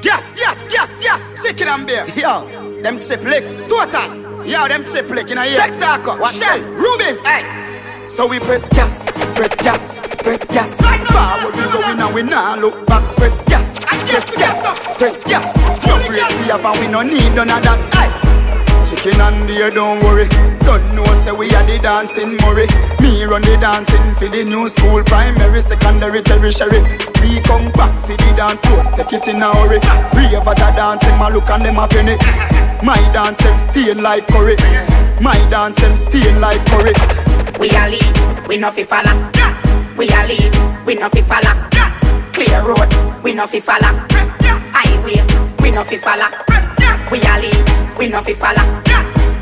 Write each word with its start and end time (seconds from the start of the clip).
Gas, 0.00 0.30
gas, 0.36 0.64
gas, 0.70 0.94
gas. 1.02 1.42
Chicken 1.42 1.66
and 1.68 1.86
beer. 1.86 2.06
Yo, 2.16 2.46
them 2.82 3.00
triple 3.00 3.66
total. 3.66 4.46
Yo, 4.46 4.68
them 4.68 4.84
triple 4.84 5.18
in 5.18 5.38
a 5.38 5.44
year. 5.44 5.58
Texaco, 5.58 6.14
Shell, 6.38 6.62
Rubies. 6.74 7.20
Hey. 7.26 8.06
So 8.06 8.28
we 8.28 8.38
press 8.38 8.68
gas, 8.68 9.04
press 9.34 9.54
gas, 9.56 9.96
press 10.22 10.46
gas. 10.46 10.74
Forward 11.10 11.54
we 11.56 11.64
going 11.72 12.00
and 12.00 12.14
we 12.14 12.22
now 12.22 12.54
look 12.56 12.86
back. 12.86 13.02
Press 13.16 13.40
gas, 13.42 13.80
press 13.80 14.30
gas, 14.30 14.96
press 14.96 15.24
gas. 15.24 15.56
No 15.84 15.98
brakes 16.06 16.32
we 16.34 16.48
have 16.48 16.64
and 16.64 16.78
we 16.78 16.86
no 16.86 17.02
need 17.02 17.34
none 17.34 17.50
of 17.50 17.62
that. 17.64 17.78
Hey. 17.94 18.28
Chicken 18.86 19.20
and 19.20 19.46
beer, 19.48 19.70
don't 19.70 20.02
worry. 20.04 20.28
Don't 20.60 20.94
know, 20.94 21.04
say 21.24 21.32
we 21.32 21.52
are 21.54 21.66
the 21.66 21.78
dancing 21.78 22.36
Murray. 22.36 22.66
Me 23.00 23.24
run 23.24 23.42
the 23.42 23.56
dancing 23.60 24.14
for 24.14 24.28
the 24.28 24.44
new 24.44 24.68
school, 24.68 25.02
primary, 25.02 25.60
secondary, 25.60 26.22
tertiary. 26.22 27.17
We 27.28 27.40
come 27.40 27.70
back 27.72 27.92
for 28.02 28.16
the 28.16 28.32
dance 28.36 28.60
floor, 28.62 28.82
take 28.96 29.12
it 29.12 29.28
in 29.28 29.42
a 29.42 29.52
hurry. 29.52 29.78
Us 29.78 30.60
are 30.60 30.72
dancing, 30.72 31.16
my 31.18 31.28
look 31.28 31.50
and 31.50 31.64
them 31.64 31.78
a 31.78 31.86
penny. 31.86 32.16
My 32.82 32.96
dance 33.12 33.38
them 33.38 33.58
stain 33.58 34.02
like 34.02 34.26
curry. 34.28 34.56
My 35.20 35.36
dance 35.50 35.76
them 35.76 35.96
stain 35.96 36.40
like 36.40 36.64
curry. 36.66 36.92
We 37.60 37.70
are 37.70 37.88
lead, 37.90 38.48
we 38.48 38.56
no 38.56 38.70
fi 38.70 38.84
follow. 38.84 39.30
We 39.96 40.08
are 40.10 40.26
lead, 40.26 40.56
we 40.86 40.94
no 40.94 41.08
fi 41.10 41.20
follow. 41.20 41.54
Clear 42.32 42.62
road, 42.64 43.22
we 43.22 43.34
no 43.34 43.46
fi 43.46 43.60
follow. 43.60 43.92
Highway, 44.72 45.20
we 45.62 45.70
no 45.70 45.84
fi 45.84 45.98
follow. 45.98 46.30
We 47.10 47.20
are 47.22 47.40
lead 47.40 47.78
we 47.98 48.08
no 48.08 48.22
fi 48.22 48.32
follow. 48.32 48.62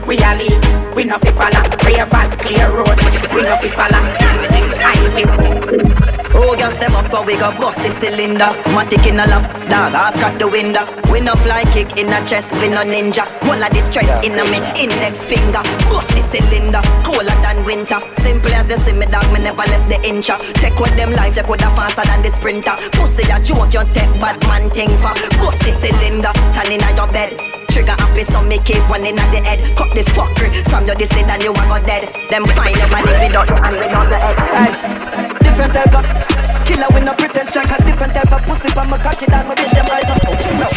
We 0.06 0.16
a 0.16 0.34
lead, 0.34 0.94
we 0.94 1.04
no 1.04 1.18
fi 1.18 1.30
follow. 1.30 1.60
Ravers 1.84 2.34
clear 2.36 2.70
road, 2.70 2.96
we 3.34 3.42
no 3.42 3.56
fi 3.60 3.68
follow. 3.68 4.00
Oh, 5.28 5.35
girl, 6.66 6.76
step 6.76 6.92
up, 6.92 7.10
cause 7.10 7.26
we 7.26 7.34
got 7.36 7.58
bust 7.60 7.78
the 7.78 7.90
cylinder. 8.00 8.50
Matic 8.74 9.06
in 9.06 9.20
a 9.20 9.26
lap, 9.26 9.44
dog, 9.68 9.92
half 9.92 10.14
crack 10.14 10.38
the 10.38 10.48
window. 10.48 10.84
We 11.10 11.20
no 11.20 11.34
fly 11.36 11.64
kick 11.72 11.96
in 11.98 12.12
a 12.12 12.24
chest, 12.26 12.52
we 12.60 12.68
no 12.68 12.82
ninja. 12.82 13.24
One 13.46 13.62
of 13.62 13.70
the 13.70 13.82
strength 13.90 14.24
in 14.24 14.38
a 14.38 14.44
me 14.50 14.58
index 14.74 15.24
finger. 15.24 15.62
Bust 15.90 16.10
the 16.10 16.22
cylinder, 16.32 16.82
colder 17.04 17.36
than 17.42 17.64
winter. 17.64 18.00
Simple 18.22 18.54
as 18.54 18.68
you 18.68 18.78
see 18.84 18.92
me, 18.92 19.06
dog, 19.06 19.26
me 19.32 19.40
never 19.42 19.62
left 19.62 19.88
the 19.88 19.98
incha. 20.06 20.38
Take 20.54 20.78
with 20.78 20.96
them 20.96 21.12
life, 21.12 21.36
you 21.36 21.42
coulda 21.42 21.70
faster 21.76 22.02
than 22.02 22.22
the 22.22 22.30
sprinter. 22.32 22.76
Pussy 22.92 23.24
a 23.30 23.38
joke, 23.40 23.72
you 23.72 23.84
take 23.94 24.12
bad 24.20 24.40
man 24.46 24.70
thing 24.70 24.92
for. 24.98 25.14
Bust 25.38 25.60
the 25.62 25.72
cylinder, 25.80 26.32
turn 26.54 26.72
in 26.72 26.82
your 26.96 27.08
bed 27.08 27.36
trigger 27.76 27.92
happy, 27.98 28.22
so 28.22 28.40
make 28.40 28.70
it 28.70 28.80
one 28.88 29.04
in 29.04 29.16
the 29.16 29.22
head. 29.44 29.60
Cut 29.76 29.92
the 29.92 30.00
fuckery 30.16 30.48
from 30.70 30.86
your 30.86 30.96
say 30.96 31.24
that 31.28 31.42
you 31.42 31.52
are 31.52 31.68
go 31.68 31.84
dead. 31.84 32.08
Them 32.30 32.46
find 32.56 32.74
your 32.74 32.88
body 32.88 33.12
without 33.20 33.50
and 33.52 33.76
without 33.76 34.08
the 34.08 34.16
head. 34.16 35.38
Different 35.44 35.74
type 35.74 35.92
of 35.92 36.35
killer 36.66 36.86
with 36.92 37.04
no 37.04 37.14
pretense, 37.14 37.48
strike 37.48 37.70
a 37.70 37.82
different 37.84 38.12
type 38.12 38.32
of 38.32 38.42
pussy 38.44 38.68
from 38.74 38.90
my 38.90 38.98
cocky 38.98 39.26
down 39.26 39.46
my 39.46 39.54
bitch 39.54 39.70
them 39.70 39.86
right 39.86 40.10
up. 40.10 40.22
No. 40.60 40.68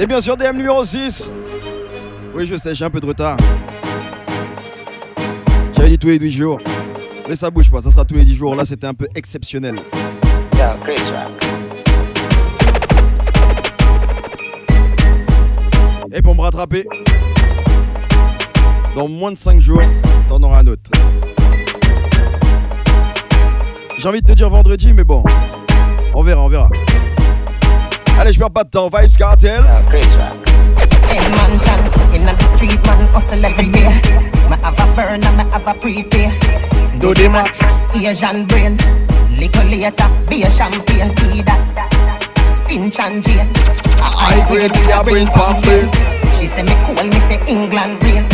Et 0.00 0.06
bien 0.06 0.20
sûr, 0.20 0.36
DM 0.36 0.56
numéro 0.56 0.84
6. 0.84 1.30
Oui, 2.34 2.46
je 2.46 2.56
sais, 2.56 2.74
j'ai 2.74 2.84
un 2.84 2.90
peu 2.90 3.00
de 3.00 3.06
retard. 3.06 3.36
J'avais 5.76 5.90
dit 5.90 5.98
tous 5.98 6.08
les 6.08 6.18
8 6.18 6.30
jours. 6.32 6.60
Mais 7.28 7.36
ça 7.36 7.50
bouge 7.50 7.70
pas, 7.70 7.82
ça 7.82 7.90
sera 7.90 8.04
tous 8.04 8.14
les 8.14 8.24
10 8.24 8.34
jours. 8.34 8.56
Là, 8.56 8.64
c'était 8.64 8.86
un 8.86 8.94
peu 8.94 9.06
exceptionnel. 9.14 9.76
Dans 18.94 19.08
moins 19.08 19.32
de 19.32 19.38
5 19.38 19.60
jours, 19.60 19.80
t'en 20.28 20.42
auras 20.42 20.58
un 20.58 20.66
autre. 20.66 20.90
J'ai 23.98 24.08
envie 24.08 24.20
de 24.20 24.26
te 24.26 24.32
dire 24.32 24.50
vendredi, 24.50 24.92
mais 24.92 25.04
bon, 25.04 25.24
on 26.14 26.22
verra, 26.22 26.42
on 26.42 26.48
verra. 26.48 26.68
Allez, 28.18 28.34
je 28.34 28.38
perds 28.38 28.50
pas 28.50 28.64
de 28.64 28.70
temps. 28.70 28.90
Vibes 28.94 29.16
Cartel. 29.16 29.64
Do 37.00 37.14
max. 37.30 37.82
Asian 37.94 38.44
brain. 38.46 38.76
Little 39.38 39.64
be 40.28 40.42
a 40.44 40.50
champagne. 40.50 41.14
She 46.60 46.66
say 46.66 46.74
me 46.74 46.84
cool, 46.84 47.04
me 47.08 47.20
say 47.20 47.40
England 47.46 48.00
brain. 48.00 48.26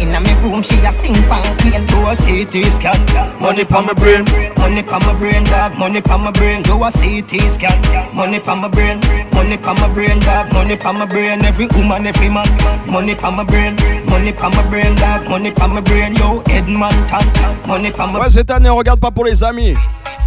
Inna 0.00 0.20
me 0.20 0.34
room, 0.42 0.62
she 0.62 0.76
a 0.80 0.92
sing 0.92 1.14
pan 1.28 1.56
clean. 1.58 1.86
Do 1.86 1.96
a 2.08 2.14
CT 2.14 2.72
scan, 2.72 3.40
money 3.40 3.64
pa 3.64 3.80
my 3.80 3.94
brain, 3.94 4.24
money 4.58 4.82
pa 4.82 4.98
my 4.98 5.14
brain, 5.18 5.44
dog, 5.44 5.78
money 5.78 6.02
pa 6.02 6.18
my 6.18 6.30
brain. 6.30 6.62
Do 6.62 6.82
a 6.82 6.90
CT 6.90 7.40
scan, 7.52 7.80
money 8.14 8.38
pa 8.38 8.54
my 8.54 8.68
brain, 8.68 9.00
money 9.32 9.56
pa 9.56 9.72
my 9.74 9.88
brain, 9.94 10.18
dog, 10.20 10.52
money 10.52 10.76
pa 10.76 10.92
my 10.92 11.06
brain. 11.06 11.42
Every 11.42 11.68
woman, 11.68 12.06
every 12.06 12.28
man, 12.28 12.48
money 12.86 13.14
pa 13.14 13.30
my 13.30 13.44
brain, 13.44 13.76
money 14.04 14.32
pa 14.32 14.50
my 14.50 14.62
brain, 14.68 14.94
dog, 14.96 15.28
money 15.28 15.50
pa 15.50 15.66
my 15.66 15.80
brain. 15.80 16.14
Yo, 16.16 16.42
Edmonton, 16.50 17.24
money 17.66 17.90
pa 17.90 18.06
my. 18.06 18.20
Ouais, 18.20 18.30
cette 18.30 18.50
année, 18.50 18.68
on 18.68 18.76
regarde 18.76 19.00
pas 19.00 19.10
pour 19.10 19.24
les 19.24 19.42
amis. 19.42 19.74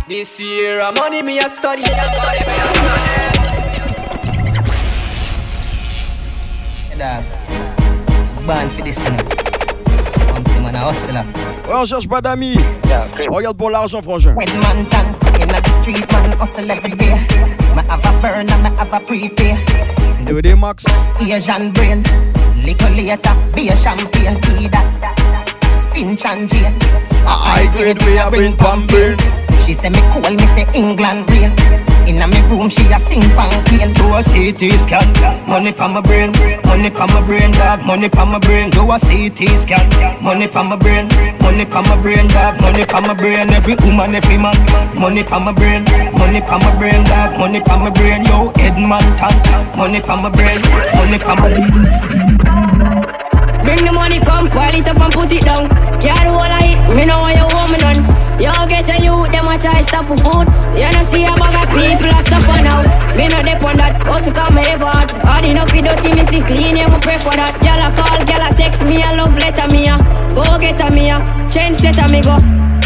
This 0.07 0.39
year, 0.39 0.91
money 0.95 1.21
me 1.21 1.39
a 1.39 1.47
study. 1.49 1.83
Dog, 6.97 7.23
born 8.45 8.69
for 8.69 8.81
this, 8.81 8.97
you 8.97 9.11
know. 9.11 10.61
Man, 10.61 10.75
a 10.75 10.79
hustler. 10.79 11.23
Ouais, 11.67 11.73
on 11.75 11.85
cherche 11.85 12.07
pas 12.07 12.21
d'amis. 12.21 12.57
On 13.29 13.35
regarde 13.35 13.57
pour 13.57 13.69
l'argent, 13.69 14.01
frangin. 14.01 14.35
Edmonton, 14.39 15.05
in 15.41 15.47
the 15.47 15.81
street, 15.81 16.11
man, 16.11 16.31
hustle 16.39 16.71
every 16.71 16.91
day. 16.91 17.15
Me 17.75 17.81
have 17.89 18.05
a 18.05 18.21
burner, 18.21 18.57
me 18.57 18.69
have 18.77 18.93
a 18.93 18.99
prepay. 18.99 19.55
Do 20.25 20.41
the 20.41 20.55
max. 20.55 20.85
Asian 21.19 21.71
brain, 21.71 22.03
little 22.65 22.89
later, 22.91 23.35
be 23.53 23.69
a 23.69 23.75
champagne 23.75 24.39
tea 24.41 24.67
that. 24.67 25.89
Finch 25.93 26.25
and 26.25 26.49
Jane. 26.49 26.73
I 27.27 27.69
grade 27.73 28.01
we 28.03 28.17
a 28.17 28.29
bring 28.29 28.55
pumping. 28.57 29.17
She 29.65 29.73
say 29.73 29.89
me 29.89 29.99
cool, 30.11 30.29
me 30.31 30.45
say 30.47 30.65
England 30.73 31.29
rain. 31.29 31.92
Inna 32.07 32.27
me 32.27 32.41
room, 32.49 32.69
she 32.69 32.83
a 32.91 32.99
sing 32.99 33.21
pan 33.35 33.51
clean. 33.65 33.93
Do 33.93 34.05
a 34.13 34.21
CT 34.23 34.61
scan, 34.79 35.07
money 35.47 35.71
pa 35.71 35.87
my 35.87 36.01
brain, 36.01 36.31
money 36.65 36.89
pa 36.89 37.05
my 37.07 37.21
brain, 37.25 37.51
dog, 37.51 37.85
money 37.85 38.09
pa 38.09 38.25
my 38.25 38.39
brain. 38.39 38.69
Do 38.69 38.91
a 38.91 38.99
CT 38.99 39.39
scan, 39.61 39.87
money 40.21 40.47
pa 40.47 40.63
my 40.63 40.75
brain, 40.75 41.07
money 41.41 41.65
pa 41.65 41.81
my 41.81 41.95
brain, 42.01 42.27
dog, 42.27 42.59
money 42.61 42.85
pa 42.85 42.99
my 43.01 43.13
brain. 43.13 43.49
Every 43.51 43.75
woman, 43.75 44.15
every 44.15 44.37
man, 44.37 44.55
money 44.99 45.23
pa 45.23 45.39
my 45.39 45.51
brain, 45.53 45.83
money 46.13 46.41
pa 46.41 46.57
my 46.59 46.75
brain, 46.77 47.03
dog, 47.05 47.39
money 47.39 47.61
pa 47.61 47.77
my 47.77 47.89
brain. 47.89 48.25
Yo, 48.25 48.51
Edmonton, 48.59 49.33
money 49.77 50.01
pa 50.01 50.15
my 50.21 50.29
brain, 50.29 50.59
money 50.95 51.19
pa 51.19 51.35
my 51.35 51.49
brain. 51.49 51.71
Bring 53.63 53.79
the 53.85 53.93
money, 53.95 54.19
come, 54.19 54.49
pile 54.49 54.75
it 54.75 54.87
up 54.87 54.99
and 54.99 55.13
put 55.13 55.31
it 55.31 55.43
down. 55.47 55.71
Yeah, 56.03 56.19
the 56.27 56.35
whole 56.35 56.43
of 56.43 56.59
it, 56.67 56.77
stop 59.83 60.05
for 60.05 60.17
food. 60.17 60.47
You 60.79 60.89
know 60.89 61.03
see 61.03 61.27
bag 61.35 61.55
of 61.61 61.69
people 61.75 62.09
a 62.09 62.23
suffer 62.23 62.57
now. 62.63 62.81
Me 63.17 63.27
dep 63.43 63.52
on 63.73 63.77
that, 63.81 64.07
also 64.07 64.31
come 64.31 64.53
me 64.55 64.61
ever 64.69 64.85
hot. 64.85 65.09
Hard 65.25 65.45
enough 65.45 65.73
you 65.73 65.81
dirty, 65.81 66.13
me 66.13 66.23
fi 66.29 66.39
clean, 66.45 66.77
you 66.77 66.85
me 66.85 66.99
pray 67.01 67.17
for 67.17 67.33
that. 67.33 67.57
Gyal 67.65 67.81
a 67.81 67.89
call, 67.89 68.21
gyal 68.29 68.45
a 68.45 68.49
text 68.53 68.85
me, 68.85 69.01
a 69.01 69.09
love 69.17 69.33
letter 69.33 69.67
me 69.73 69.89
a. 69.89 69.97
Go 70.37 70.45
get 70.61 70.77
a 70.77 70.93
me 70.93 71.09
a, 71.09 71.17
change 71.49 71.81
set 71.81 71.97
a 71.97 72.05
me 72.13 72.21
go. 72.21 72.37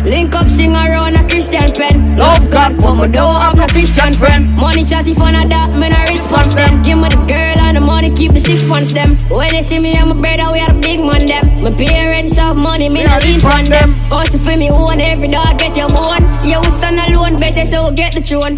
Link 0.08 0.34
up, 0.36 0.46
sing 0.46 0.72
around 0.72 1.16
a 1.20 1.24
Christian 1.28 1.68
pen. 1.76 2.16
Love 2.16 2.50
God, 2.50 2.78
but 2.78 2.96
me 2.96 3.08
don't 3.12 3.36
have 3.36 3.58
no 3.58 3.68
Christian 3.68 4.14
friend. 4.14 4.48
Money 4.56 4.86
chatty 4.86 5.14
for 5.14 5.28
a 5.28 5.44
that, 5.44 5.76
me 5.76 5.90
no 5.92 6.00
response 6.08 6.56
them. 6.56 6.82
Give 6.84 6.98
me 6.98 7.10
the 7.10 7.20
girl 7.28 7.58
and 7.68 7.76
the 7.76 7.82
money, 7.82 8.14
keep 8.14 8.32
the 8.32 8.40
six 8.40 8.64
them. 8.64 9.18
When 9.28 9.52
they 9.52 9.64
see 9.64 9.80
me 9.80 9.98
and 9.98 10.08
my 10.08 10.16
brother, 10.16 10.54
we 10.56 10.64
are 10.64 10.72
the 10.72 10.80
big 10.80 11.04
man 11.04 11.28
them. 11.28 11.44
My 11.60 11.72
parents 11.76 12.38
have 12.38 12.56
money, 12.56 12.88
me 12.88 13.04
no 13.04 13.18
lean 13.20 13.44
on 13.44 13.66
them. 13.66 13.92
Also 14.12 14.38
for 14.38 14.56
me 14.56 14.72
own 14.72 15.02
every 15.02 15.28
dog 15.28 15.60
get 15.60 15.76
your 15.76 15.90
bone. 15.90 16.24
Yeah, 16.46 16.62
we 16.64 16.70
stand 16.72 16.96
alone, 17.12 17.36
better 17.36 17.66
so 17.66 17.92
get 17.92 18.14
the 18.14 18.22
tune. 18.22 18.56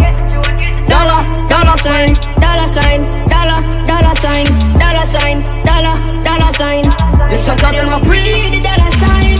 Dollar, 0.89 1.21
dollar 1.47 1.77
sign, 1.77 2.13
dollar 2.41 2.67
sign, 2.67 3.01
dollar, 3.29 3.61
dollar 3.85 4.15
sign, 4.17 4.45
dollar 4.73 5.05
sign, 5.05 5.37
dollar, 5.63 5.95
dollar 6.23 6.53
sign. 6.53 6.83
This 7.27 7.47
a 7.47 7.55
talk 7.55 7.73
them 7.73 7.93
a 7.93 7.99
pre. 7.99 8.59
Dollar 8.59 8.91
sign, 8.97 9.37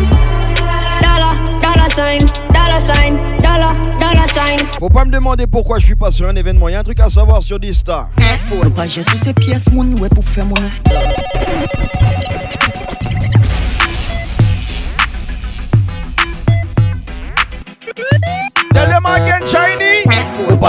dollar, 1.01 1.33
dollar 1.59 1.89
sign, 1.89 2.21
dollar 2.53 2.79
sign, 2.79 3.15
dollar, 3.41 3.73
dollar 3.97 4.29
sign. 4.29 4.59
Faut 4.79 4.89
pas 4.89 5.05
me 5.05 5.11
demander 5.11 5.47
pourquoi 5.47 5.79
je 5.79 5.85
suis 5.85 5.95
pas 5.95 6.11
sur 6.11 6.27
un 6.27 6.35
événement. 6.35 6.69
Y'a 6.69 6.79
un 6.79 6.83
truc 6.83 6.99
à 6.99 7.09
savoir 7.09 7.41
sur 7.41 7.59
D-Star. 7.59 8.09
Faut 8.47 8.69
pas 8.69 8.87
sous 8.87 9.03
ces 9.03 9.33
pièces, 9.33 9.71
mon 9.71 9.85
ouais, 9.97 10.09
pour 10.09 10.25
faire 10.25 10.45
mon. 10.45 10.55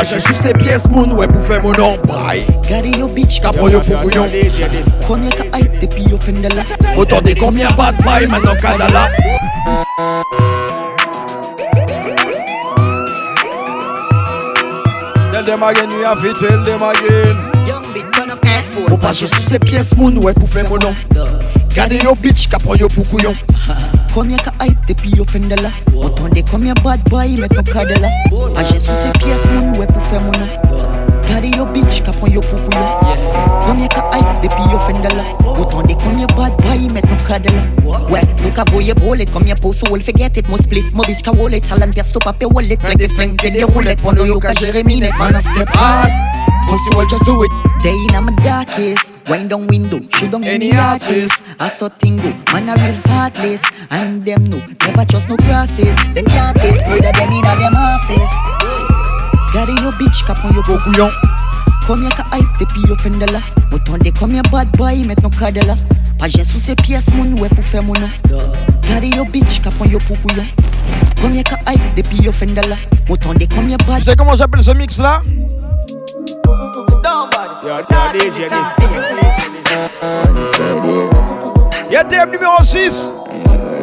Tell 0.01 0.19
them 0.19 0.19
again, 0.19 0.21
shiny. 0.21 0.21
Faut 0.21 0.21
pas 0.21 0.21
Pa 0.21 0.21
jè 0.21 0.21
jous 0.21 0.41
se 0.41 0.53
pièce 0.57 0.89
moun 0.89 1.13
wè 1.13 1.27
pou 1.29 1.43
fè 1.45 1.59
moun 1.61 1.81
an 1.85 1.99
bay 2.09 2.47
Gade 2.69 2.91
yo 2.99 3.09
bitch 3.09 3.41
Kapon 3.45 3.71
yo 3.71 3.81
pou 3.85 3.97
kouyon 4.01 4.31
Konye 5.07 5.31
ka 5.35 5.45
hype 5.59 5.81
depi 5.81 6.07
yo 6.09 6.19
fendela 6.19 6.65
Otan 6.97 7.21
de 7.23 7.35
kombien 7.35 7.69
bad 7.77 7.97
bay 8.05 8.27
maintenant 8.27 8.57
kadala 8.63 9.09
Tell 15.31 15.45
them 15.45 15.63
again, 15.63 15.91
you 15.91 16.05
have 16.05 16.23
to 16.23 16.33
tell 16.35 16.65
them 16.65 16.83
again 16.83 17.37
Young 17.67 17.93
big 17.93 18.11
turn 18.13 18.31
up 18.31 18.45
headphone 18.45 18.93
Ou 18.93 18.99
pa 18.99 19.13
jè 19.13 19.27
sou 19.27 19.43
se 19.43 19.59
pièce 19.59 19.97
moun 19.97 20.17
wè 20.25 20.33
pou 20.33 20.47
fè 20.47 20.65
moun 20.69 20.81
an 20.89 20.97
Gade 21.75 22.01
yo 22.03 22.15
bitch 22.17 22.49
kapon 22.49 22.81
yo 22.81 22.89
pou 22.89 23.05
kouyon 23.13 23.37
Konye 24.15 24.37
ka 24.43 24.51
hype 24.59 24.87
depi 24.89 25.13
yo 25.17 25.25
fendela 25.25 25.71
Otan 25.95 26.35
de 26.35 26.43
konye 26.43 26.75
bad 26.83 26.99
boy 27.11 27.37
met 27.39 27.53
no 27.55 27.63
kadela 27.63 28.09
Aje 28.59 28.81
sou 28.83 28.97
se 28.99 29.11
pièce 29.23 29.47
moun 29.53 29.77
wè 29.79 29.87
pou 29.87 30.03
fè 30.11 30.19
moun 30.19 30.35
an 30.43 30.51
Gade 31.29 31.53
yo 31.55 31.67
bitch 31.71 32.01
kapon 32.03 32.33
yo 32.35 32.43
pou 32.43 32.59
kouyon 32.65 33.23
Konye 33.63 33.87
ka 33.95 34.03
hype 34.11 34.35
depi 34.43 34.67
yo 34.73 34.81
fendela 34.83 35.23
Otan 35.55 35.87
de 35.87 35.95
konye 36.03 36.27
bad 36.35 36.59
boy 36.65 36.89
met 36.91 37.07
no 37.07 37.21
kadela 37.23 37.63
Ouais, 38.11 38.27
nou 38.43 38.51
ka 38.57 38.67
voye 38.73 38.99
bullet 38.99 39.31
Konye 39.31 39.55
post 39.63 39.87
wall 39.89 40.03
forget 40.03 40.37
it 40.37 40.51
Mo 40.51 40.59
spliff, 40.59 40.91
mo 40.93 41.07
bitch 41.07 41.23
ka 41.23 41.31
wallet 41.39 41.63
Salan 41.63 41.95
stop 42.03 42.27
up 42.27 42.43
your 42.43 42.51
wallet 42.51 42.83
Like 42.83 42.99
the 42.99 43.07
flank 43.09 43.39
get 43.39 43.55
the 43.55 43.63
roulette 43.63 44.03
Wando 44.03 44.27
yo 44.27 44.41
ka 44.41 44.55
jere 44.59 44.83
minet 44.83 45.17
Man 45.19 45.37
a 45.37 45.39
step 45.39 45.71
hard. 45.71 46.11
Pussy 46.67 46.97
well 46.97 47.07
just 47.07 47.25
do 47.25 47.43
it. 47.43 47.51
Day 47.83 47.95
in 47.95 48.15
a 48.15 48.21
my 48.21 48.33
darkest 48.43 49.20
Wind 49.31 49.51
down 49.51 49.69
window 49.69 50.01
Shoot 50.11 50.33
down 50.33 50.43
Any 50.43 50.73
any 50.73 50.77
artist? 50.77 51.45
I 51.61 51.69
saw 51.69 51.89
tingo 51.89 52.35
Man 52.53 52.69
a 52.69 52.75
real 52.75 52.99
heartless 53.07 53.63
And 53.89 54.25
them 54.25 54.43
no 54.51 54.59
Never 54.59 55.05
trust 55.05 55.29
no 55.29 55.37
crosses. 55.37 55.95
Them 56.15 56.27
can't 56.27 56.57
taste 56.59 56.85
Murder 56.89 57.13
them 57.15 57.31
in 57.31 57.47
a 57.47 57.55
them 57.55 57.77
office. 57.79 58.35
Gary 59.55 59.75
yo 59.87 59.95
bitch 60.03 60.27
Cap 60.27 60.43
on 60.43 60.51
yo 60.53 60.63
Pou 60.67 60.83
kouyon 60.83 61.15
Kom 61.87 62.03
here 62.03 62.11
ka 62.11 62.27
hype 62.35 62.59
Depi 62.59 62.83
yo 62.91 62.97
fendela 62.99 63.41
Mouton 63.71 64.03
de 64.03 64.11
kom 64.11 64.35
here 64.35 64.43
bad 64.51 64.73
boy 64.77 65.05
Met 65.07 65.23
no 65.23 65.31
kadela 65.31 65.79
Pa 66.19 66.27
jen 66.27 66.45
sou 66.45 66.59
se 66.59 66.75
pièce 66.83 67.15
moun 67.15 67.39
Wè 67.39 67.53
pou 67.55 67.63
fè 67.63 67.85
moun 67.87 68.03
Gary 68.89 69.15
yo 69.15 69.23
bitch 69.31 69.63
Cap 69.63 69.79
on 69.79 69.95
yo 69.95 70.03
pou 70.09 70.19
kouyon 70.27 70.51
Kom 71.23 71.39
here 71.39 71.47
ka 71.47 71.63
hype 71.71 71.95
Depi 71.95 72.27
yo 72.27 72.35
fendela 72.35 72.83
Mouton 73.07 73.39
de 73.39 73.47
kom 73.47 73.71
here 73.71 73.79
Tu 73.79 73.87
bad 73.87 74.03
sais 74.03 74.17
comment 74.19 74.35
j'appelle 74.35 74.65
ce 74.65 74.75
mix 74.75 74.99
là 74.99 75.23
Y'a 81.91 82.05
DM 82.05 82.31
numéro 82.33 82.63
6 82.63 83.09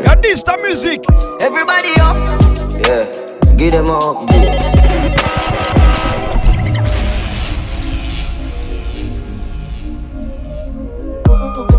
Y'a 0.05 0.15
10 0.15 0.43
ta 0.43 0.57
musique 0.57 1.03
Everybody 1.41 1.99
up. 1.99 2.17
Yeah, 2.85 3.05
give 3.55 3.71
them 3.71 3.89
up. 3.89 4.29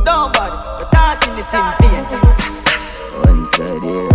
Nobody, 0.04 0.56
but 0.78 0.90
that 0.92 1.18
in 1.26 1.34
the 1.34 1.42
thing 1.50 1.68
vein. 1.80 2.04
One 3.24 3.46
side 3.46 3.82
here. 3.82 4.08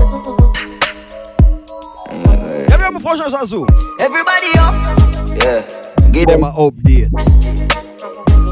Y'a 2.69 2.77
bien 2.77 2.91
mon 2.91 3.00
frangin 3.00 3.25
Everybody 4.01 4.57
up. 4.59 4.75
Yeah, 5.44 5.82
give 6.13 6.27
Dem 6.27 6.42
them. 6.42 6.44
a 6.44 6.54
update 6.54 7.10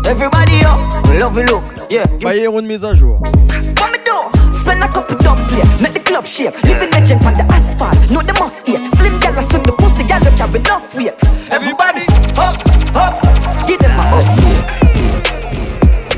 Everybody 0.08 0.66
up. 0.66 0.80
Love 1.20 1.38
you 1.38 1.46
look. 1.46 1.64
Yeah. 1.92 2.06
Bah 2.22 2.34
hier 2.36 2.50
une 2.50 2.66
mise 2.66 2.84
à 2.84 2.96
jour 2.96 3.22
What 3.22 3.92
me 3.92 4.00
do? 4.04 4.52
Spend 4.52 4.84
a 4.84 4.88
couple 4.88 5.16
dumb 5.18 5.38
here, 5.50 5.66
make 5.82 5.94
the 5.94 6.00
club 6.00 6.26
shake. 6.26 6.62
Living 6.64 6.90
legend 6.90 7.24
on 7.24 7.34
the 7.34 7.46
asphalt, 7.54 7.96
know 8.12 8.22
the 8.22 8.34
must 8.40 8.68
eat. 8.68 8.82
Slim 8.98 9.20
gal 9.20 9.38
a 9.38 9.48
swing 9.50 9.64
the 9.64 9.72
pussy, 9.74 10.04
gal 10.04 10.20
don't 10.20 10.36
carry 10.36 10.60
enough 10.60 10.96
weight. 10.96 11.14
Everybody, 11.52 12.06
up, 12.38 12.58
up, 12.96 13.22
give 13.68 13.80
them 13.80 13.98
a 13.98 14.06
up. 14.18 14.26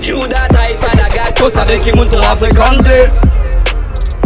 You 0.02 0.28
that 0.28 0.56
I 0.56 0.76
father 0.76 1.10
God, 1.14 1.36
Tous 1.36 1.56
avec 1.58 1.80
qui 1.82 1.92
moun 1.92 2.08
trop 2.08 2.20
à 2.20 2.36
fréquenter 2.36 3.08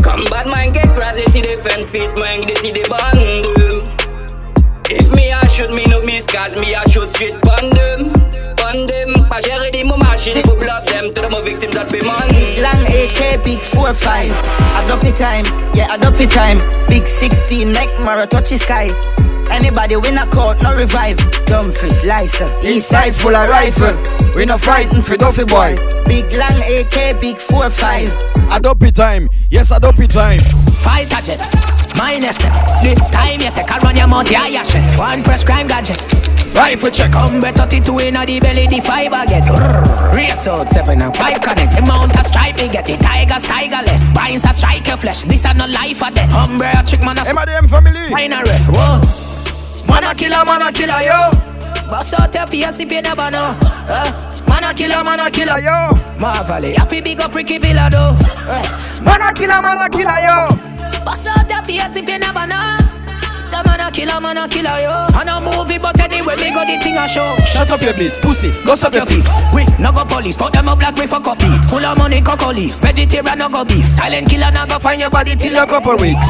Come 0.02 0.24
bad 0.30 0.48
man 0.48 0.72
get 0.72 0.94
crazy, 0.94 1.30
see 1.32 1.42
the 1.42 1.56
fan 1.62 1.86
fit 1.86 2.16
man, 2.18 2.42
they 2.48 2.56
see 2.56 2.72
the 2.72 2.88
bundle. 2.90 3.67
If 5.60 5.72
me 5.72 5.82
I 5.82 5.90
shoot 5.90 5.90
me 5.90 5.92
no 5.92 6.02
miss, 6.06 6.26
cause 6.28 6.54
me 6.62 6.76
I 6.76 6.84
shoot 6.86 7.10
straight 7.10 7.34
pon 7.42 7.70
them. 7.72 8.14
Pon 8.58 8.86
them, 8.86 9.28
pas 9.28 9.42
gérer 9.42 9.72
des 9.72 9.84
mots 9.84 9.98
machine, 9.98 10.44
pour 10.44 10.56
bluff 10.56 10.86
them. 10.86 11.10
To 11.10 11.22
the 11.22 11.30
more 11.32 11.42
victims 11.42 11.74
that 11.74 11.92
be 11.92 12.00
money. 12.06 12.62
Long 12.62 12.86
AK, 12.86 13.44
big 13.44 13.58
4-5 13.74 14.30
Adopt 14.86 15.18
time, 15.18 15.46
yeah, 15.74 15.92
adopt 15.96 16.22
time. 16.30 16.60
Big 16.88 17.08
16, 17.08 17.72
make 17.72 17.90
Mara 18.02 18.28
touch 18.28 18.52
the 18.52 18.60
sky. 18.60 18.94
Anybody 19.50 19.96
win 19.96 20.20
a 20.20 20.28
court, 20.28 20.62
no 20.62 20.76
revive. 20.76 21.18
Dumb 21.46 21.72
fish, 21.72 22.04
licer. 22.04 22.54
East 22.64 22.90
side 22.90 23.16
full 23.16 23.36
of 23.36 23.50
rifle. 23.50 23.98
We 24.36 24.46
no 24.46 24.60
frightened 24.60 25.06
for 25.08 25.18
Duffy 25.18 25.46
boy. 25.46 25.76
Big 26.06 26.32
long 26.38 26.62
AK, 26.62 27.20
big 27.20 27.38
4-5 27.38 28.56
Adopt 28.56 28.94
time 28.94 29.28
Yes 29.50 29.72
adopt 29.72 30.08
time. 30.12 30.40
Fight 30.86 31.12
a 31.18 31.22
jet, 31.24 31.42
minus 31.98 32.38
them. 32.38 32.54
The 32.86 32.94
time 33.12 33.42
you 33.42 33.52
take 33.52 33.70
a 33.70 33.78
run 33.84 33.98
your 33.98 34.08
mouth, 34.08 34.30
yeah, 34.30 34.48
yeah, 34.48 34.64
shit. 34.64 34.86
One 35.00 35.24
press 35.24 35.44
crime 35.44 35.68
gadget. 35.68 36.00
Rifle 36.54 36.90
check 36.90 37.12
better 37.12 37.70
32 37.70 38.00
in 38.00 38.14
the 38.16 38.40
belly, 38.40 38.66
the 38.66 38.80
fiber 38.82 39.26
get. 39.30 39.46
Rrr. 39.46 40.14
Race 40.16 40.48
out 40.48 40.70
7 40.70 41.02
and 41.02 41.16
5 41.16 41.42
connect. 41.42 41.76
The 41.78 41.84
mount 41.86 42.16
a 42.16 42.24
stripe, 42.24 42.58
me 42.58 42.70
get 42.70 42.90
it. 42.90 43.00
Tigers, 43.00 43.46
tigerless. 43.46 44.10
Binds 44.14 44.46
a 44.46 44.54
strike 44.54 44.88
your 44.88 44.98
flesh. 44.98 45.22
This 45.24 45.46
a 45.46 45.54
no 45.54 45.66
life 45.66 46.02
or 46.02 46.10
death. 46.10 46.34
Umbrella 46.34 46.82
trick, 46.86 47.04
man, 47.04 47.18
a 47.18 47.22
MADM 47.22 47.70
family 47.70 48.10
a 48.10 48.42
ref. 48.42 48.66
Whoa. 48.74 49.28
Man 49.88 50.04
a 50.04 50.14
killer, 50.16 50.44
man 50.46 50.62
a 50.62 50.72
killer 50.72 51.02
yo 51.02 51.32
Bust 51.88 52.20
out 52.20 52.34
your 52.34 52.48
face 52.48 52.80
if 52.80 52.92
you 52.92 53.02
never 53.02 53.32
know. 53.32 53.56
Uh, 53.62 54.44
man 54.48 54.64
a 54.64 54.74
killer, 54.74 55.04
man 55.04 55.20
a 55.20 55.30
killer. 55.30 55.62
Killer 55.62 55.62
yo 55.62 56.20
Marvelly, 56.20 56.78
I 56.78 56.86
feel 56.86 57.04
big 57.04 57.22
up 57.22 57.34
Ricky 57.34 57.58
Villa 57.58 57.88
though. 57.90 58.18
Uh, 58.50 59.04
Man 59.04 59.22
a 59.22 59.32
killer, 59.34 59.62
man 59.62 59.78
a 59.80 59.90
killer 59.90 60.20
yo 60.26 60.77
Bust 61.06 61.28
out 61.28 61.50
your 61.50 61.64
face 61.64 61.96
if 61.96 62.08
you 62.08 62.20
never 62.20 62.46
know. 62.48 62.78
Some 63.48 63.64
man 63.66 63.80
a 63.80 63.90
killer, 63.90 64.20
man 64.20 64.38
a 64.38 64.48
killer, 64.48 64.76
yo. 64.84 65.08
On 65.16 65.28
a 65.28 65.40
movie, 65.40 65.80
but 65.80 65.98
anyway, 66.02 66.36
me 66.36 66.52
go 66.52 66.68
the 66.68 66.76
thing 66.84 66.98
a 67.00 67.08
show. 67.08 67.32
Shut 67.48 67.72
up 67.72 67.82
your 67.82 67.94
beat 67.96 68.12
Pussy 68.22 68.52
Go 68.68 68.76
suck 68.76 68.94
your 68.94 69.06
peeps, 69.06 69.32
we 69.56 69.64
no 69.80 69.94
go 69.96 70.04
police, 70.04 70.36
put 70.36 70.52
them 70.52 70.68
up 70.68 70.82
like 70.82 70.96
we 71.00 71.08
fuck 71.08 71.26
up 71.28 71.40
beats. 71.40 71.70
Full 71.70 71.86
of 71.86 71.98
money, 71.98 72.20
cocoa 72.22 72.52
leaves. 72.52 72.84
Vegetarian 72.84 73.40
no 73.40 73.48
go 73.48 73.64
beef. 73.64 73.88
Silent 73.88 74.28
killer 74.28 74.52
no 74.52 74.66
go 74.68 74.80
find 74.80 75.00
your 75.00 75.10
body 75.10 75.36
till 75.36 75.56
a 75.56 75.66
couple 75.66 75.96
weeks 75.96 76.28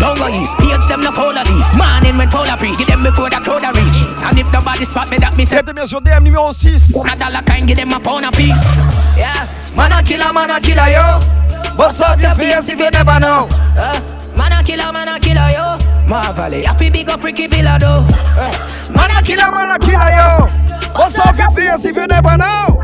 Don't 0.00 0.16
go 0.16 0.28
east, 0.32 0.56
pH 0.56 0.88
them 0.88 1.04
no 1.04 1.12
follow 1.12 1.36
leaf. 1.44 1.68
Morning 1.76 2.16
when 2.16 2.30
full 2.32 2.48
of 2.48 2.58
pre, 2.58 2.72
get 2.80 2.88
them 2.88 3.02
before 3.04 3.28
the 3.28 3.36
crowd 3.44 3.68
a 3.68 3.70
reach. 3.76 4.00
And 4.24 4.38
if 4.40 4.48
nobody 4.48 4.88
spot 4.88 5.10
me, 5.10 5.18
that 5.20 5.36
me 5.36 5.44
say. 5.44 5.60
Faites 5.60 5.74
bien 5.74 5.86
sur 5.86 6.00
DM 6.00 6.24
numéro 6.24 6.52
6 6.52 6.96
One 6.96 7.12
a 7.12 7.16
dollar 7.16 7.44
kind, 7.44 7.68
give 7.68 7.76
them 7.76 7.92
a 7.92 8.00
pound 8.00 8.24
a 8.24 8.30
piece. 8.32 8.80
Yeah, 9.20 9.46
Man 9.76 9.92
a 9.92 10.02
killer, 10.02 10.32
man 10.32 10.50
a 10.50 10.60
killer 10.60 10.88
yo 10.88 11.43
Bust 11.76 12.02
out 12.02 12.20
your 12.20 12.34
face 12.34 12.68
if 12.68 12.78
you 12.78 12.90
never 12.90 13.18
know 13.20 13.48
uh, 13.76 14.00
man 14.36 14.52
a 14.52 14.62
killer, 14.62 14.92
man 14.92 15.08
a 15.08 15.18
killer, 15.18 15.50
yo. 15.50 15.78
Marvelly, 16.08 16.66
I 16.66 16.74
feel 16.76 16.92
big 16.92 17.08
up 17.08 17.22
Ricky 17.22 17.46
Villa 17.46 17.78
though. 17.80 18.06
Uh, 18.36 18.52
Man 18.92 19.10
a 19.10 19.22
killer, 19.22 19.50
man 19.50 19.70
a 19.72 19.78
killer 19.78 20.10
yo 20.12 20.48
Bust 20.92 21.18
off 21.26 21.38
your 21.38 21.50
face 21.50 21.84
if 21.86 21.96
you 21.96 22.06
never 22.06 22.36
know 22.36 22.82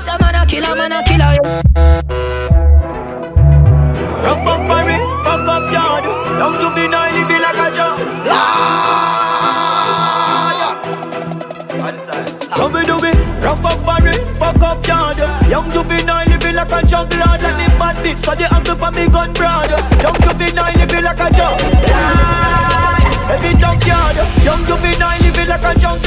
some 0.00 0.16
man 0.22 0.34
a 0.34 0.46
killer, 0.46 0.74
man 0.74 0.92
a 0.92 1.02
killer, 1.04 1.36
yo. 1.36 1.60
Rough 4.24 4.46
up 4.46 4.60
for 4.66 4.88
it, 4.88 5.02
fuck 5.24 5.46
up 5.46 5.70
yard. 5.70 6.04
Young 6.40 6.58
juvenile 6.58 7.12
living 7.12 7.42
like 7.42 7.58
a 7.58 7.76
job. 7.76 8.00
One 11.78 11.98
side. 11.98 12.40
Come 12.50 12.72
we 12.72 12.82
do 12.84 12.96
it, 13.04 13.16
rough 13.44 13.64
up 13.64 13.78
for 13.84 14.08
it, 14.08 14.26
fuck 14.38 14.60
up 14.62 14.86
yard. 14.86 15.18
Young 15.50 15.70
juvenile 15.70 16.24
living 16.24 16.29
like 16.70 16.84
a 16.84 16.86
junk 16.86 17.12
lord. 17.18 17.42
Let 17.42 17.56
me 17.58 17.66
bad 17.78 18.18
so 18.18 18.34
the 18.34 18.46
angle 18.54 18.76
for 18.76 18.90
me 18.90 19.08
gun 19.08 19.32
broad. 19.32 19.70
Young 20.02 20.18
juvenile 20.22 20.74
living 20.78 21.04
like 21.04 21.18
a 21.18 21.28
junk 21.34 21.60
lord. 21.60 23.02
Every 23.30 23.54
junkyard, 23.58 24.16
young 24.42 24.62
juvenile 24.64 25.18
living 25.22 25.48
like 25.48 25.66
a 25.66 25.72
junk. 25.78 26.00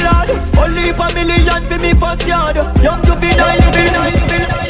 Only 0.56 0.92
for 0.92 1.08
million 1.12 1.62
for 1.64 1.78
me 1.78 1.92
first 1.94 2.26
yard. 2.26 2.56
Young 2.82 3.00
juvenile 3.04 3.56
living, 3.60 3.92
living. 3.92 4.64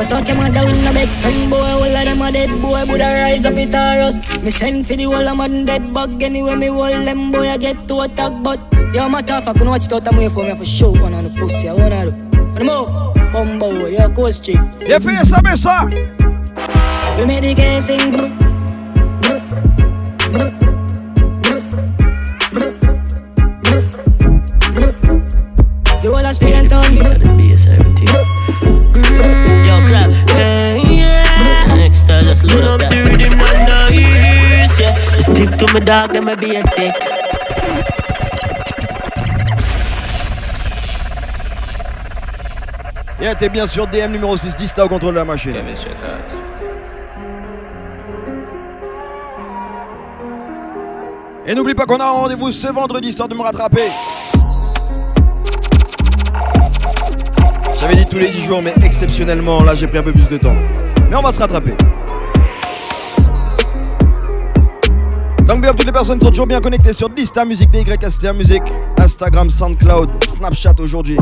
Cause 0.00 0.12
out 0.12 0.24
them 0.24 0.40
a 0.40 0.50
down 0.50 0.86
a 0.86 0.92
big 0.94 1.08
friend 1.20 1.50
boy 1.50 1.58
All 1.58 1.84
of 1.84 1.92
them 1.92 2.22
a 2.22 2.32
dead 2.32 2.62
boy 2.62 2.84
Would 2.86 3.02
a 3.02 3.20
rise 3.20 3.44
up 3.44 3.52
it 3.52 3.74
or 3.74 4.00
us 4.00 4.42
Me 4.42 4.50
send 4.50 4.86
for 4.86 4.96
the 4.96 5.02
whole 5.02 5.28
of 5.28 5.36
man 5.36 5.66
dead 5.66 5.92
bug 5.92 6.22
Anyway 6.22 6.54
me 6.54 6.68
hold 6.68 7.06
them 7.06 7.30
boy 7.30 7.50
I 7.50 7.58
get 7.58 7.86
to 7.88 8.00
attack 8.00 8.32
But 8.42 8.60
yo 8.94 9.10
my 9.10 9.20
tough 9.20 9.48
I 9.48 9.52
can 9.52 9.68
watch 9.68 9.86
it 9.86 9.92
out 9.92 10.06
and 10.06 10.16
wait 10.16 10.32
for 10.32 10.44
me 10.44 10.54
for 10.54 10.64
show 10.64 10.92
One 10.92 11.12
on 11.12 11.24
the 11.24 11.30
pussy 11.30 11.68
I 11.68 11.74
wanna 11.74 12.04
do 12.04 12.12
One 12.38 12.66
more 12.66 13.09
Bumbo 13.32 13.86
yo 13.86 14.08
coast 14.10 14.44
chick 14.44 14.58
Ye 14.80 14.98
feye 14.98 15.24
sabe 15.24 15.56
sa 15.56 15.86
We 17.18 17.26
make 17.26 17.42
the 17.42 17.54
game 17.54 17.80
sing 17.82 18.10
brr, 18.10 18.28
brr, 19.20 19.40
brr. 20.32 20.50
You 26.02 26.14
all 26.14 26.24
a 26.24 26.32
spin 26.34 26.54
and 26.54 26.70
turn 26.70 26.96
brr. 26.96 27.20
Yo, 29.66 29.76
crap. 29.86 30.10
Hey, 30.30 30.80
yeah. 30.82 31.76
Next 31.76 32.06
time, 32.08 32.24
just 32.24 32.44
load 32.44 32.64
up 32.64 32.80
the 32.80 32.96
rhythm 33.04 33.38
and 33.38 33.68
the 33.68 33.94
east, 33.94 34.80
yeah. 34.80 34.96
Stick 35.18 35.58
to 35.58 35.72
my 35.74 35.80
dog, 35.80 36.12
them 36.12 36.28
a 36.28 36.36
be 36.36 36.56
a 36.56 36.62
sick. 36.62 37.19
Et 43.38 43.48
bien 43.48 43.66
sûr 43.66 43.86
DM 43.86 44.10
numéro 44.10 44.36
6, 44.36 44.56
10 44.56 44.74
au 44.82 44.88
contrôle 44.88 45.14
de 45.14 45.18
la 45.20 45.24
machine. 45.24 45.54
Et 51.46 51.54
n'oublie 51.54 51.74
pas 51.74 51.86
qu'on 51.86 51.98
a 51.98 52.04
un 52.04 52.10
rendez-vous 52.10 52.50
ce 52.50 52.66
vendredi 52.72 53.10
histoire 53.10 53.28
de 53.28 53.34
me 53.36 53.42
rattraper. 53.42 53.88
J'avais 57.80 57.94
dit 57.94 58.06
tous 58.06 58.18
les 58.18 58.28
10 58.30 58.40
jours, 58.42 58.60
mais 58.62 58.74
exceptionnellement, 58.82 59.62
là 59.62 59.76
j'ai 59.76 59.86
pris 59.86 59.98
un 59.98 60.02
peu 60.02 60.12
plus 60.12 60.28
de 60.28 60.36
temps. 60.36 60.56
Mais 61.08 61.14
on 61.14 61.22
va 61.22 61.32
se 61.32 61.38
rattraper. 61.38 61.74
Donc 65.46 65.62
bien 65.62 65.70
toutes 65.70 65.86
les 65.86 65.92
personnes 65.92 66.18
qui 66.18 66.24
sont 66.24 66.32
toujours 66.32 66.48
bien 66.48 66.60
connectées 66.60 66.92
sur 66.92 67.08
Dista 67.08 67.44
Musique, 67.44 67.70
DYSTA 67.70 68.32
Musique, 68.32 68.62
Instagram, 68.98 69.48
Soundcloud, 69.48 70.24
Snapchat 70.24 70.74
aujourd'hui. 70.80 71.16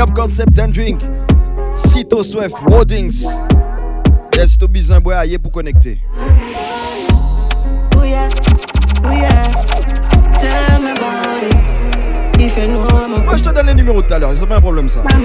Up 0.00 0.12
Concept 0.14 0.58
and 0.58 0.72
Drink, 0.72 1.00
Cito 1.76 2.22
Swift, 2.24 2.56
Rodings. 2.62 3.26
Yes, 4.34 4.52
Cito 4.52 4.66
Bizimbois, 4.66 5.38
pour 5.40 5.52
connecter. 5.52 6.00
Moi 13.24 13.36
je 13.36 13.42
te 13.42 13.54
donne 13.54 13.66
les 13.66 13.74
numéros 13.74 14.02
tout 14.02 14.14
à 14.14 14.18
l'heure, 14.18 14.32
c'est 14.36 14.46
pas 14.46 14.56
un 14.56 14.60
problème 14.60 14.88
ça. 14.88 15.02
I'm 15.10 15.24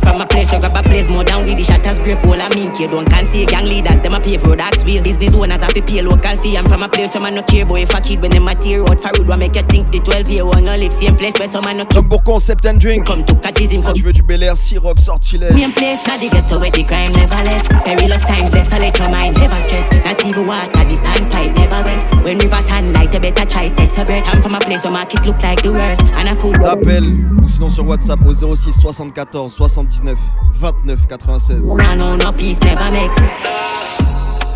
from 0.00 0.20
a 0.20 0.26
place, 0.26 0.52
you 0.52 0.58
grab 0.60 0.76
a 0.76 0.82
place 0.82 1.08
more 1.10 1.24
than 1.24 1.44
we 1.44 1.54
the 1.54 1.64
shatters 1.64 1.98
break 1.98 2.22
all 2.24 2.40
I 2.40 2.48
mean 2.54 2.74
you 2.74 2.88
don't 2.88 3.06
can 3.06 3.26
see 3.26 3.46
gang 3.46 3.66
leaders, 3.66 4.00
them 4.00 4.14
a 4.14 4.20
pay 4.20 4.38
for 4.38 4.56
that's 4.56 4.84
wheel. 4.84 5.02
Business 5.02 5.34
owners 5.34 5.60
have 5.60 5.74
to 5.74 5.82
pay 5.82 6.02
local 6.02 6.36
fee. 6.38 6.56
I'm 6.56 6.64
from 6.66 6.82
a 6.82 6.88
place, 6.88 7.12
some 7.12 7.22
man 7.22 7.34
no 7.34 7.42
care 7.42 7.66
boy 7.66 7.82
if 7.82 7.94
a 7.94 8.00
kid 8.00 8.20
when 8.20 8.30
them 8.30 8.48
a 8.48 8.54
tear 8.54 8.82
out 8.82 8.98
for 8.98 9.10
road, 9.18 9.28
what 9.28 9.38
make 9.38 9.56
you 9.56 9.62
think 9.62 9.90
the 9.90 10.00
12 10.00 10.30
year 10.30 10.44
one 10.46 10.64
live 10.64 10.92
same 10.92 11.14
place 11.14 11.38
where 11.38 11.48
some 11.48 11.64
man 11.64 11.78
no 11.78 11.84
Donc 11.84 12.08
pour 12.08 12.22
concept 12.22 12.64
and 12.66 12.80
drink, 12.80 13.06
come 13.06 13.24
to 13.24 13.34
catchism. 13.34 13.82
Si 13.82 13.92
tu 13.92 14.02
veux 14.02 14.12
du 14.12 14.22
Bel 14.22 14.42
Air, 14.42 14.56
Ciroc, 14.56 14.98
sortilège. 14.98 15.54
Me 15.54 15.70
place, 15.72 16.04
now 16.06 16.16
they 16.18 16.28
get 16.28 16.48
to 16.48 16.58
where 16.58 16.70
the 16.70 16.84
crime 16.84 17.12
never 17.12 17.42
left. 17.44 17.70
Perilous 17.84 18.24
times, 18.24 18.52
let 18.52 18.98
your 18.98 19.08
mind 19.08 19.36
never 19.36 19.60
stress. 19.60 19.90
Not 20.04 20.24
even 20.24 20.46
water, 20.46 20.84
this 20.84 21.00
standpipe 21.00 21.54
never 21.54 21.82
went. 21.84 22.24
When 22.24 22.38
river 22.38 22.62
turn 22.66 22.92
light, 22.92 23.12
you 23.12 23.20
better 23.20 23.46
try 23.46 23.68
test 23.70 23.96
your 23.96 24.06
breath. 24.06 24.24
I'm 24.26 24.42
from 24.42 24.54
a 24.54 24.60
place 24.60 24.84
where 24.84 24.92
market 24.92 25.24
look 25.26 25.42
like 25.42 25.62
the 25.62 25.72
worst. 25.72 26.02
And 26.02 26.28
I 26.28 26.34
food. 26.34 26.56
T'appelles 26.62 27.24
ou 27.42 27.48
sinon 27.48 27.70
sur 27.70 27.86
WhatsApp 27.86 28.20
au 28.26 28.56
06 28.56 28.72
74 28.80 29.52
79 29.90 30.16
29 30.58 31.26
96. 31.26 31.78
I 31.80 31.94
know 31.94 32.16
no 32.16 32.32
peace 32.32 32.60
never 32.60 32.90
make. 32.90 33.10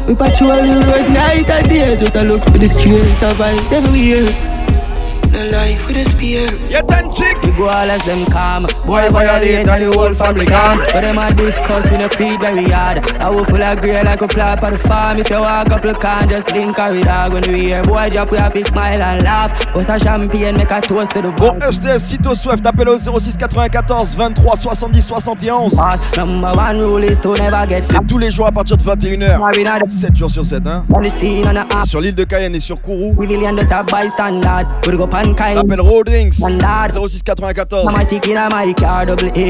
We 0.08 0.14
patrol 0.16 0.56
the 0.56 0.82
road 0.86 1.12
night 1.12 1.48
and 1.48 1.68
day 1.68 1.96
Just 1.96 2.16
a 2.16 2.22
look 2.24 2.42
for 2.42 2.58
the 2.58 2.68
street 2.68 3.04
Survive 3.20 3.72
everywhere 3.72 4.32
No 5.30 5.50
life 5.50 5.86
with 5.86 5.98
a 5.98 6.10
spear 6.10 6.48
Chick 7.12 7.42
We 7.42 7.50
go 7.52 7.68
all 7.68 7.90
as 7.90 8.02
them 8.04 8.24
calm. 8.30 8.66
Boy 8.86 9.08
violate 9.10 9.68
and 9.68 9.82
the 9.82 9.92
whole 9.92 10.14
family 10.14 10.46
gone. 10.46 10.78
But 10.92 11.00
them 11.02 11.18
a 11.18 11.34
discuss 11.34 11.84
feed 12.16 12.40
very 12.40 12.64
hard 12.64 12.98
I 13.20 13.30
will 13.30 13.44
full 13.44 13.62
of 13.62 13.80
grey 13.80 14.02
like 14.02 14.22
a 14.22 14.28
clap 14.28 14.62
on 14.62 14.72
the 14.72 14.78
farm. 14.78 15.18
If 15.18 15.30
you 15.30 15.40
walk 15.40 15.70
up 15.70 15.82
just 15.82 16.52
link 16.52 16.76
her 16.76 16.92
with 16.92 17.04
dog 17.04 17.32
When 17.32 17.42
we 17.52 17.60
hear. 17.68 17.82
Boy 17.82 18.10
drop 18.10 18.30
we 18.30 18.38
have 18.38 18.52
to 18.52 18.64
smile 18.64 19.02
and 19.02 19.24
laugh. 19.24 19.50
Bust 19.74 19.88
a 19.88 19.98
champagne 19.98 20.56
make 20.56 20.70
a 20.70 20.80
toast 20.80 21.10
to 21.12 21.22
the 21.22 21.30
Bon 21.32 21.58
STS 21.60 22.16
Swift 22.40 22.64
au 22.66 23.18
06 23.20 23.36
94 23.36 24.16
23 24.16 24.56
70 24.56 25.02
71 25.02 25.72
Number 26.16 26.52
one 26.54 26.78
rule 26.78 27.04
is 27.04 27.18
to 27.18 27.34
never 27.34 27.66
get 27.68 27.82
C'est 27.82 28.06
tous 28.06 28.18
les 28.18 28.30
jours 28.30 28.46
à 28.46 28.52
partir 28.52 28.76
de 28.76 28.82
21h 28.82 29.88
7 29.88 30.16
jours 30.16 30.30
sur 30.30 30.44
7 30.44 30.62
hein. 30.66 30.84
Sur 31.84 32.00
l'île 32.00 32.14
de 32.14 32.24
Cayenne 32.24 32.54
et 32.54 32.60
sur 32.60 32.80
Kourou. 32.80 33.14
06 37.08 37.09
94 37.18 37.86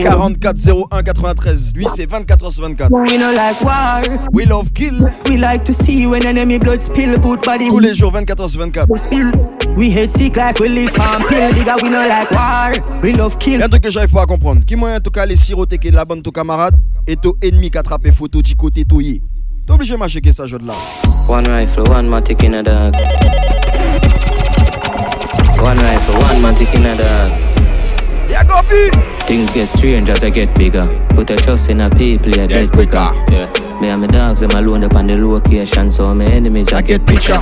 44 0.02 0.86
01 0.90 1.02
93 1.02 1.72
Lui 1.74 1.86
c'est 1.94 2.06
24 2.06 2.48
h 2.48 2.50
sur 2.52 2.62
24 2.62 2.90
We 2.92 3.18
no 3.18 3.30
like 3.32 3.60
war. 3.62 4.02
We 4.32 4.46
love 4.46 4.72
kill. 4.72 5.08
We 5.28 5.36
like 5.36 5.64
to 5.64 5.72
see 5.72 6.06
when 6.06 6.26
enemy 6.26 6.58
blood 6.58 6.80
spill. 6.80 7.18
Put 7.20 7.44
body 7.44 7.68
Tous 7.68 7.78
les 7.78 7.94
jours 7.94 8.12
24 8.12 8.44
h 8.44 8.48
sur 8.48 8.60
24 8.60 8.98
Spill. 8.98 9.32
We 9.76 9.90
hate 9.90 10.10
sick 10.18 10.36
like 10.36 10.58
we 10.60 10.68
live 10.68 10.92
palm 10.92 11.24
pill. 11.28 11.52
Digga 11.52 11.76
we 11.82 11.90
no 11.90 12.06
like 12.06 12.30
war. 12.30 12.72
We 13.02 13.12
love 13.12 13.36
kill. 13.38 13.60
Y'a 13.60 13.66
un 13.66 13.68
truc 13.68 13.82
que 13.82 13.90
j'arrive 13.90 14.12
pas 14.12 14.22
à 14.22 14.26
comprendre. 14.26 14.64
Qui 14.64 14.76
moyen 14.76 14.96
en 14.96 15.00
tout 15.00 15.10
cas 15.10 15.26
les 15.26 15.36
siroter 15.36 15.78
que 15.78 15.88
la 15.88 16.04
bande 16.04 16.22
ton 16.22 16.30
camarade 16.30 16.74
Et 17.06 17.16
ton 17.16 17.32
ennemi 17.42 17.70
qui 17.70 17.78
attrapé 17.78 18.12
photo 18.12 18.42
du 18.42 18.54
côté 18.56 18.84
touillé 18.84 19.22
T'es 19.66 19.72
obligé 19.72 19.94
de 19.94 19.98
m'acheter 19.98 20.32
ça 20.32 20.46
jeu 20.46 20.58
de 20.58 20.66
là 20.66 20.74
One 21.28 21.46
rifle, 21.46 21.82
one 21.90 22.08
matic 22.08 22.42
in 22.44 22.54
a 22.54 22.62
dog. 22.62 22.94
One 25.62 25.78
rifle, 25.78 26.14
one 26.18 26.42
matic 26.42 26.74
in 26.74 26.86
a 26.86 26.96
dog 26.96 27.49
Yeah, 28.30 28.44
copy 28.44 28.90
Things 29.26 29.52
get 29.52 29.66
strange 29.68 30.08
as 30.08 30.22
I 30.22 30.30
get 30.30 30.56
bigger. 30.56 30.86
Put 31.10 31.30
a 31.30 31.36
trust 31.36 31.68
in 31.68 31.80
a 31.80 31.90
people, 31.90 32.30
you 32.30 32.46
dead 32.46 32.70
quicker. 32.72 33.10
Yeah. 33.30 33.80
Me 33.80 33.88
and 33.88 34.00
my 34.00 34.06
dogs, 34.06 34.40
them 34.40 34.50
alone 34.50 34.84
up 34.84 34.94
on 34.94 35.06
the 35.06 35.16
location 35.16 35.90
So 35.90 36.14
my 36.14 36.24
enemies, 36.24 36.72
I, 36.72 36.82
get 36.82 37.06
picture. 37.06 37.40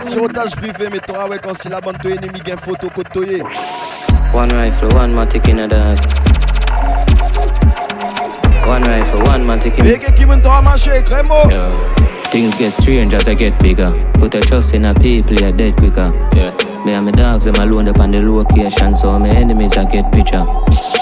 Sirotage 0.00 0.56
privé, 0.56 0.88
mais 0.90 0.98
t'auras 0.98 1.28
ouais 1.28 1.38
quand 1.42 1.54
si 1.56 1.68
la 1.68 1.80
bande 1.80 1.98
ton 2.02 2.10
ennemi 2.10 2.40
gagne 2.44 2.58
photo 2.58 2.88
côtoyé 2.88 3.42
One 4.34 4.50
rifle, 4.50 4.88
one 4.96 5.14
matic 5.14 5.48
in 5.48 5.60
a 5.60 5.68
dog. 5.68 5.98
One 8.66 8.82
rifle, 8.82 9.22
one 9.26 9.44
matic 9.44 9.78
in 9.78 9.86
a 9.86 9.96
dog 9.96 10.14
qui 10.14 10.26
m'en 10.26 10.40
t'aura 10.40 10.62
marché, 10.62 11.02
crémo 11.04 11.34
Things 12.32 12.56
get 12.56 12.72
strange 12.72 13.12
as 13.12 13.28
I 13.28 13.34
get 13.34 13.62
bigger. 13.62 13.92
Put 14.14 14.34
a 14.34 14.40
trust 14.40 14.72
in 14.72 14.86
a 14.86 14.94
people, 14.94 15.34
you're 15.34 15.52
dead 15.52 15.76
quicker. 15.76 16.10
Yeah 16.34 16.71
me 16.84 16.92
and 16.92 17.06
my 17.06 17.12
dogs, 17.12 17.44
them 17.44 17.54
alone 17.56 17.88
up 17.88 18.00
on 18.00 18.10
the 18.10 18.20
location. 18.20 18.96
So 18.96 19.18
my 19.18 19.28
enemies, 19.28 19.76
I 19.76 19.84
get 19.84 20.10
picture. 20.12 20.44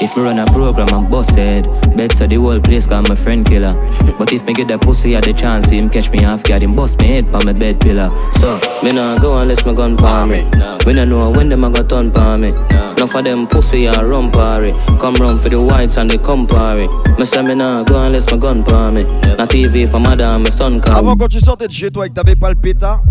If 0.03 0.17
me 0.17 0.23
run 0.23 0.39
a 0.39 0.47
program, 0.47 0.89
I'm 0.93 1.11
busted. 1.11 1.65
Bet 1.97 2.13
so 2.13 2.27
the 2.27 2.37
whole 2.37 2.61
place 2.61 2.87
got 2.87 3.09
my 3.09 3.15
friend 3.15 3.47
killer. 3.47 3.75
But 4.19 4.33
if 4.33 4.45
me 4.47 4.53
get 4.53 4.69
that 4.69 4.81
pussy 4.83 5.17
at 5.17 5.25
the 5.25 5.33
chance 5.33 5.71
See 5.71 5.79
him 5.79 5.89
catch 5.89 6.11
me 6.11 6.25
off 6.25 6.43
guard, 6.43 6.63
him 6.63 6.75
bust 6.75 6.99
me 7.01 7.07
head 7.07 7.29
for 7.29 7.39
my 7.45 7.53
bed 7.53 7.81
pillar. 7.81 8.11
So, 8.39 8.59
me 8.83 8.93
nah 8.93 9.19
go 9.19 9.39
unless 9.39 9.65
my 9.65 9.73
gun 9.73 9.97
palm 9.97 10.31
me. 10.31 10.43
We 10.85 10.95
nah 10.95 11.05
know 11.05 11.31
when 11.31 11.49
them 11.49 11.65
a 11.65 11.71
got 11.71 11.89
turn 11.89 12.11
palm 12.11 12.41
me. 12.41 12.49
Enough 12.49 13.11
for 13.13 13.23
them 13.23 13.47
pussy 13.47 13.87
a 13.87 13.93
run 13.93 14.31
party 14.31 14.73
Come 14.99 15.15
round 15.15 15.41
for 15.41 15.49
the 15.49 15.61
whites 15.61 15.97
and 15.97 16.11
they 16.11 16.19
come 16.19 16.47
party 16.47 16.87
Me 17.19 17.25
say 17.25 17.41
me 17.43 17.55
nah 17.55 17.83
go 17.85 18.03
unless 18.03 18.31
my 18.31 18.37
gun 18.37 18.65
palm 18.65 18.95
me. 18.95 19.05
Not 19.05 19.49
TV 19.51 19.89
for 19.89 19.99
and 19.99 20.43
my 20.43 20.51
son 20.51 20.81
come. 20.81 20.97
Avant 20.97 21.17
quand 21.17 21.29
tu 21.29 21.41
sortais 21.41 21.69
de 21.69 21.73
chez 21.73 21.91
toi 21.91 22.07
et 22.07 22.09
que 22.09 22.15
t'avais 22.15 22.35
pas 22.35 22.51
le 22.51 22.57
pétard 22.57 23.03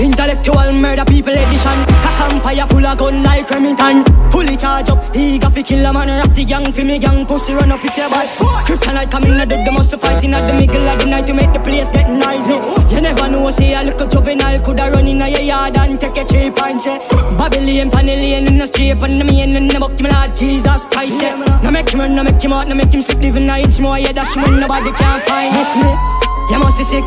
Intellectual 0.00 0.72
murder 0.72 1.04
people 1.04 1.32
edition. 1.32 1.78
Cock 2.02 2.32
empire 2.32 2.66
full 2.66 2.84
of 2.84 2.98
gun 2.98 3.22
like 3.22 3.48
Remington. 3.48 4.04
Fully 4.30 4.56
charge 4.56 4.88
up, 4.88 5.14
eager 5.14 5.48
fi 5.50 5.62
kill 5.62 5.86
a 5.86 5.92
man. 5.92 6.08
Ratty 6.08 6.44
gang 6.44 6.72
fi 6.72 6.82
me 6.82 6.98
gang, 6.98 7.24
pussy 7.24 7.54
run 7.54 7.70
up 7.70 7.84
if 7.84 7.96
you 7.96 8.08
bad 8.10 8.28
Kryptonite 8.66 9.10
coming 9.10 9.38
at 9.38 9.48
the, 9.48 9.56
the 9.64 9.70
must 9.70 9.96
fight 9.96 10.24
in 10.24 10.34
at 10.34 10.50
the 10.50 10.58
middle 10.58 10.88
of 10.88 10.98
the 10.98 11.06
night 11.06 11.26
To 11.26 11.34
make 11.34 11.52
the 11.52 11.60
place 11.60 11.88
get 11.92 12.10
noisy. 12.10 12.58
You 12.92 13.02
never 13.02 13.28
know, 13.28 13.48
say 13.50 13.74
a 13.74 13.84
little 13.84 14.08
juvenile 14.08 14.60
Coulda 14.60 14.90
run 14.90 15.06
in 15.06 15.22
a 15.22 15.28
yard 15.28 15.76
and 15.76 16.00
take 16.00 16.16
a 16.16 16.24
cheap 16.24 16.60
and 16.60 16.82
say 16.82 16.98
Babylon, 17.38 17.90
Panellian 17.90 18.48
in 18.48 18.58
the 18.58 18.66
street 18.66 18.98
And 18.98 19.20
the 19.20 19.24
main 19.24 19.54
in 19.54 19.68
the 19.68 19.78
book, 19.78 20.00
my 20.00 20.10
Lord 20.10 20.36
Jesus 20.36 20.86
Christ 20.86 21.22
yeah. 21.22 21.60
Now 21.62 21.70
make 21.70 21.88
him 21.88 22.00
run, 22.00 22.16
now 22.16 22.24
make 22.24 22.42
him 22.42 22.52
out, 22.52 22.66
now 22.66 22.74
make 22.74 22.92
him 22.92 23.02
slip 23.02 23.20
Living 23.20 23.48
a 23.48 23.58
inch 23.58 23.78
more, 23.78 23.98
yeah, 23.98 24.10
dash 24.10 24.34
when 24.34 24.58
nobody 24.58 24.90
can 24.90 25.20
find 25.22 25.54
Miss 25.54 25.76
me, 25.76 25.94
you 26.50 26.58
must 26.58 26.78
be 26.78 26.84
sick 26.84 27.04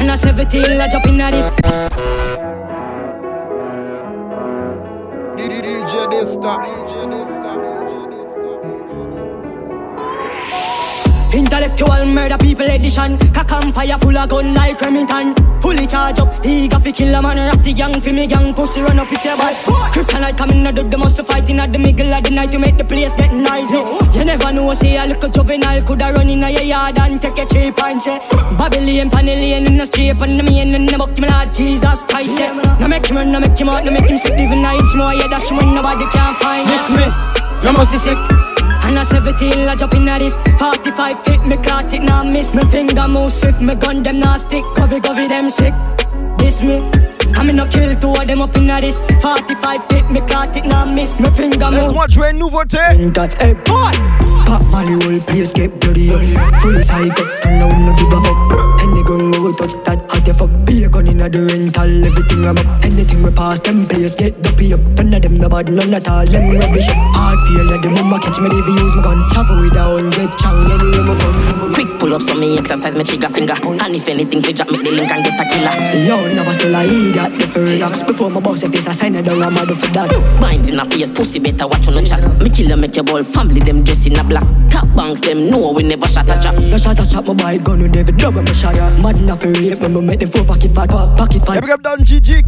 and 0.00 0.10
I 0.10 0.14
17, 0.14 0.80
I 0.80 0.88
jump 0.88 1.06
in 1.06 1.20
at 1.20 1.30
this. 1.32 2.09
DJ 6.40 7.04
Dysta, 7.12 7.69
Intellectual 11.32 12.06
murder 12.06 12.38
people 12.38 12.66
edition. 12.66 13.16
Cock 13.32 13.52
empire 13.52 13.96
full 13.98 14.16
of 14.16 14.28
gun 14.28 14.52
like 14.52 14.80
Remington. 14.80 15.34
Fully 15.60 15.86
charge 15.86 16.18
up, 16.18 16.44
eager 16.44 16.80
fi 16.80 16.90
kill 16.90 17.14
a 17.14 17.22
man. 17.22 17.36
Ratty 17.36 17.72
gang 17.72 18.00
fi 18.00 18.10
me 18.10 18.26
gang, 18.26 18.52
pussy 18.52 18.80
run 18.80 18.98
up 18.98 19.12
if 19.12 19.24
you 19.24 19.36
bad 19.36 19.54
Kryptonite 19.92 20.36
coming 20.36 20.66
at 20.66 20.74
the, 20.74 20.82
the 20.82 20.96
must 20.96 21.22
fight 21.26 21.48
in 21.50 21.60
at 21.60 21.72
the 21.72 21.78
middle 21.78 22.12
of 22.12 22.24
the 22.24 22.30
night 22.30 22.50
To 22.50 22.58
make 22.58 22.78
the 22.78 22.84
place 22.84 23.12
get 23.14 23.32
noisy. 23.32 23.78
You 24.18 24.24
never 24.24 24.52
know, 24.52 24.72
say 24.74 24.96
a 24.96 25.06
little 25.06 25.28
juvenile 25.28 25.82
Coulda 25.82 26.12
run 26.12 26.30
in 26.30 26.42
a 26.42 26.50
yard 26.50 26.98
and 26.98 27.20
take 27.20 27.38
a 27.38 27.46
cheap 27.46 27.80
and 27.82 28.02
say. 28.02 28.18
Babylon, 28.58 29.10
Panellian 29.10 29.66
in 29.66 29.76
the 29.76 29.86
street 29.86 30.10
And 30.10 30.38
the 30.38 30.42
main 30.42 30.74
in 30.74 30.86
the 30.86 30.98
book, 30.98 31.16
my 31.18 31.28
Lord 31.28 31.54
Jesus 31.54 32.02
Christ 32.04 32.40
yeah. 32.40 32.76
Now 32.80 32.88
make 32.88 33.06
him 33.06 33.16
run, 33.16 33.30
now 33.30 33.38
make 33.38 33.58
him 33.58 33.68
out, 33.68 33.84
now 33.84 33.92
make 33.92 34.08
him 34.08 34.18
slip 34.18 34.38
Even 34.38 34.64
a 34.64 34.74
inch 34.74 34.94
more, 34.96 35.14
yeah, 35.14 35.28
that's 35.28 35.50
when 35.52 35.74
nobody 35.74 36.06
can 36.10 36.34
find 36.40 36.66
This 36.68 36.90
me, 36.90 37.04
you 37.62 37.72
must 37.76 37.92
be 37.92 37.98
sick 37.98 38.49
and 38.90 38.98
a 38.98 39.04
17, 39.04 39.68
I 39.68 39.76
jump 39.76 39.94
in 39.94 40.08
at 40.08 40.18
this 40.18 40.34
45 40.58 41.24
feet, 41.24 41.46
me 41.46 41.56
caught 41.58 41.92
it, 41.92 42.02
now 42.02 42.24
miss. 42.24 42.54
Me 42.54 42.64
finger 42.64 43.06
move 43.08 43.32
swift, 43.32 43.60
me 43.60 43.74
gun 43.74 44.02
them 44.02 44.18
now 44.20 44.36
stick. 44.36 44.64
Covey, 44.74 45.00
covey, 45.00 45.28
them 45.28 45.50
sick. 45.50 45.74
This 46.38 46.62
me. 46.62 46.82
I 47.34 47.44
me 47.44 47.52
no 47.52 47.66
kill 47.66 47.94
two 48.00 48.10
of 48.10 48.26
them 48.26 48.42
up 48.42 48.56
in 48.56 48.66
this 48.66 48.98
45 49.22 49.86
feet, 49.86 50.10
me 50.10 50.20
caught 50.20 50.56
it, 50.56 50.64
now 50.64 50.84
miss. 50.84 51.20
Me 51.20 51.30
finger 51.30 51.70
move 51.70 51.74
Laisse-moi 51.74 52.06
jouer 52.08 52.30
une 52.30 52.38
nouveauté. 52.38 52.78
That, 53.14 53.40
hey 53.40 53.54
boy! 53.54 53.92
Pop 54.46 54.62
Molly, 54.70 54.94
whole 54.94 55.20
place 55.20 55.52
get 55.52 55.78
bloody 55.78 56.08
Full 56.08 56.82
cycle, 56.82 57.26
and 57.44 57.60
now 57.60 57.68
we 57.68 57.84
no 57.86 57.94
give 57.94 58.12
a 58.12 58.18
fuck 58.18 58.82
Any 58.82 59.02
gun 59.04 59.30
go 59.30 59.44
we 59.44 59.52
touch 59.52 59.74
that 59.84 60.10
Hot 60.10 60.26
you 60.26 60.34
fuck 60.34 60.50
bacon 60.70 61.06
inna 61.08 61.28
the 61.28 61.40
rental. 61.42 61.90
Everything 62.06 62.46
I'm 62.46 62.58
up 62.58 62.68
Anything 62.84 63.22
we 63.22 63.30
pass 63.30 63.58
them 63.60 63.82
players 63.86 64.14
get 64.14 64.42
the 64.42 64.50
pay 64.54 64.72
up. 64.72 64.80
None 64.94 65.14
of 65.14 65.22
them 65.22 65.34
no 65.34 65.48
bad, 65.48 65.68
none 65.72 65.94
at 65.94 66.08
all 66.08 66.26
Them 66.26 66.54
rubbish 66.54 66.88
up. 66.88 66.96
Hard 67.18 67.38
failure, 67.50 67.78
the 67.82 67.88
mama 67.90 68.18
catch 68.22 68.38
me 68.38 68.48
They 68.48 68.74
use 68.78 68.94
my 68.96 69.02
gun. 69.02 69.18
Travel 69.30 69.66
with 69.66 69.74
a 69.74 69.84
get 70.14 70.30
chang 70.38 70.58
Anyway 70.70 71.02
my 71.02 71.14
gun 71.18 71.74
Quick 71.74 71.90
pull 71.98 72.14
up 72.14 72.22
so 72.22 72.34
me 72.34 72.58
exercise 72.58 72.94
my 72.94 73.02
trigger 73.02 73.28
finger. 73.28 73.54
And 73.58 73.94
if 73.96 74.08
anything 74.08 74.42
we 74.42 74.52
drop 74.52 74.70
me 74.70 74.78
the 74.78 74.90
link 74.90 75.10
and 75.10 75.24
get 75.24 75.38
a 75.38 75.44
killer. 75.50 75.74
Yo, 76.06 76.16
never 76.34 76.52
still 76.54 76.74
I 76.74 76.86
eat 76.86 77.12
that 77.18 77.34
If 77.40 77.56
I 77.56 77.60
relax. 77.60 78.02
Before 78.02 78.30
my 78.30 78.40
boss 78.40 78.62
If 78.62 78.74
it's 78.74 78.86
a 78.86 78.94
sign 78.94 79.16
I 79.16 79.22
don't 79.22 79.42
I'm 79.42 79.54
mad 79.54 79.68
for 79.68 79.90
that. 79.98 80.10
Binds 80.40 80.68
in 80.68 80.78
a 80.78 80.84
face, 80.86 81.10
pussy 81.10 81.38
better 81.38 81.66
watch 81.66 81.88
on 81.88 81.94
the 81.94 82.02
chat. 82.02 82.22
Me 82.38 82.50
kill 82.50 82.68
you, 82.68 82.76
make 82.76 82.94
your 82.94 83.04
ball 83.04 83.22
family 83.24 83.60
them 83.60 83.82
dress 83.82 84.06
in 84.06 84.18
a 84.18 84.24
black. 84.24 84.46
Top 84.70 84.86
banks 84.94 85.20
them 85.20 85.50
know 85.50 85.72
we 85.72 85.82
never 85.82 86.08
shot 86.08 86.28
a 86.28 86.36
strap 86.36 86.54
No 86.54 86.78
shot 86.78 86.98
a 87.00 87.04
strap, 87.04 87.24
my 87.26 87.34
boy 87.34 87.58
gun 87.58 87.82
with 87.82 87.92
David 87.92 88.16
Double 88.18 88.42
my 88.42 88.52
shot 88.52 88.76
Mad 89.02 89.18
enough 89.18 89.40
for 89.40 89.48
rape 89.48 89.82
me 89.82 90.00
make 90.00 90.20
them 90.20 90.30
full 90.30 90.44
pocket 90.68 90.74
fat 90.74 91.16
Pocket 91.16 91.44
fat 91.44 91.60
Big 91.60 91.70
up 91.70 91.82
Don 91.82 92.04
Gigi 92.04 92.42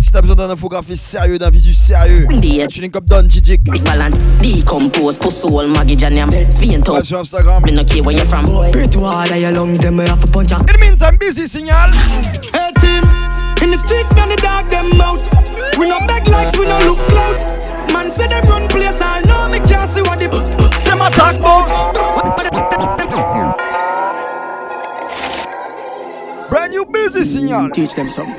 Si 0.00 0.10
t'as 0.10 0.20
besoin 0.20 0.36
d'un 0.36 0.50
infographiste 0.50 1.04
sérieux, 1.04 1.38
d'un 1.38 1.50
visu 1.50 1.72
sérieux 1.72 2.26
Tu 2.68 2.80
link 2.80 2.96
up 2.96 3.04
Don 3.06 3.28
Gigi 3.28 3.58
Balance, 3.84 4.14
decompose, 4.42 5.18
pussy 5.18 5.46
all 5.46 5.68
Maggie 5.68 5.96
Janiam 5.98 6.30
Spin 6.50 6.80
top. 6.80 7.04
Sur 7.04 7.20
Instagram. 7.20 7.62
Me 7.64 7.72
no 7.72 7.84
care 7.84 8.02
where 8.02 8.16
you're 8.16 8.26
from. 8.26 8.44
Pray 8.72 8.86
to 8.86 9.00
hard, 9.00 9.30
I 9.30 9.50
lungs 9.50 9.78
them 9.78 10.00
I 10.00 10.08
have 10.08 10.18
to 10.18 10.30
punch 10.30 10.52
out. 10.52 10.60
In 10.60 10.66
the 10.66 10.78
meantime, 10.78 11.16
busy 11.18 11.46
signal. 11.46 11.90
Hey 12.52 12.72
team, 12.80 13.04
in 13.62 13.70
the 13.70 13.76
streets 13.76 14.14
man 14.14 14.28
the 14.28 14.36
dog 14.36 14.68
them 14.70 15.00
out. 15.00 15.22
We 15.78 15.86
no 15.86 16.00
beg 16.06 16.28
likes, 16.28 16.56
we 16.58 16.66
no 16.66 16.78
look 16.80 16.98
clout. 17.08 17.38
Man 17.92 18.10
say 18.10 18.26
them 18.26 18.44
run 18.44 18.68
place, 18.68 19.00
I 19.00 19.20
know 19.22 19.48
me 19.48 19.58
can't 19.60 19.88
see 19.88 20.02
what 20.02 20.18
the 20.18 20.28
Them 20.84 21.00
attack 21.00 21.40
Brand 21.40 21.70
new 26.76 26.84
busy 26.86 27.24
signal 27.24 27.70
Teach 27.70 27.94
them 27.94 28.08
some 28.08 28.32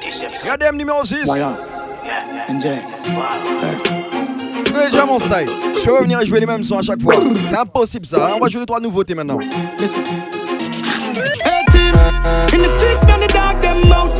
Teach 0.00 0.20
them 0.20 0.32
some 0.32 0.50
Regardez 0.50 0.76
numéro 0.76 1.04
6 1.04 1.24
Voilà 1.24 1.56
Yeah, 2.04 2.54
enjoy 2.54 2.78
connais 4.72 4.90
déjà 4.90 5.04
mon 5.04 5.18
style. 5.18 5.48
Je 5.74 5.84
peux 5.84 5.92
revenir 5.92 6.20
et 6.20 6.26
jouer 6.26 6.40
les 6.40 6.46
mêmes 6.46 6.62
sons 6.62 6.78
à 6.78 6.82
chaque 6.82 7.02
fois. 7.02 7.14
C'est 7.44 7.56
impossible 7.56 8.06
ça. 8.06 8.24
Alors 8.24 8.36
on 8.36 8.40
va 8.40 8.48
jouer 8.48 8.60
les 8.60 8.66
trois 8.66 8.80
nouveautés 8.80 9.14
maintenant. 9.14 9.38
Listen. 9.78 10.02
Hey 11.44 11.64
team, 11.70 11.94
in 12.54 12.62
the 12.62 12.68
streets 12.68 13.04
man 13.06 13.20
the 13.20 13.32
dog 13.32 13.60
them 13.60 13.92
out. 13.92 14.14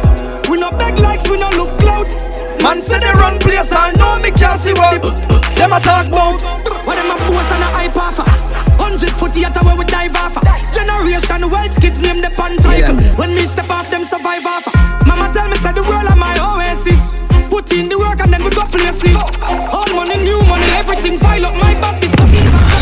We 0.50 0.58
no 0.58 0.70
beg 0.72 0.98
likes, 1.00 1.28
we 1.30 1.38
no 1.38 1.48
look 1.56 1.76
clout. 1.78 2.08
Man 2.62 2.82
say 2.82 2.98
they 2.98 3.12
run 3.12 3.38
place, 3.38 3.72
I 3.72 3.92
know 3.98 4.16
me 4.16 4.30
can't 4.30 4.58
see 4.58 4.72
what 4.72 5.00
them 5.54 5.72
a 5.72 5.80
talk 5.80 6.06
about. 6.06 6.42
What 6.84 6.96
them 6.96 7.10
a 7.10 7.16
boast 7.28 7.52
and 7.52 7.62
a 7.62 7.66
hype 7.66 7.96
off? 7.96 8.37
Hundred 8.88 9.12
foot 9.20 9.36
theater 9.36 9.60
where 9.68 9.76
we 9.76 9.84
dive 9.84 10.16
off. 10.16 10.32
Generation 10.72 11.44
wealth 11.52 11.76
kids 11.76 12.00
name 12.00 12.24
the 12.24 12.32
pan 12.32 12.56
title. 12.56 12.96
When 13.20 13.36
me 13.36 13.44
step 13.44 13.68
off, 13.68 13.84
them 13.92 14.00
survive 14.00 14.48
off. 14.48 14.64
Mama 15.04 15.28
tell 15.28 15.44
me 15.44 15.60
say 15.60 15.76
the 15.76 15.84
world 15.84 16.08
are 16.08 16.16
my 16.16 16.32
oasis. 16.40 17.20
Put 17.52 17.68
in 17.76 17.84
the 17.92 18.00
work 18.00 18.16
and 18.24 18.32
then 18.32 18.40
we 18.40 18.48
go 18.48 18.64
places. 18.64 19.20
All 19.44 19.84
money, 19.92 20.16
new 20.24 20.40
money, 20.48 20.64
everything 20.72 21.20
pile 21.20 21.44
up 21.44 21.52
my 21.60 21.76
back. 21.84 22.00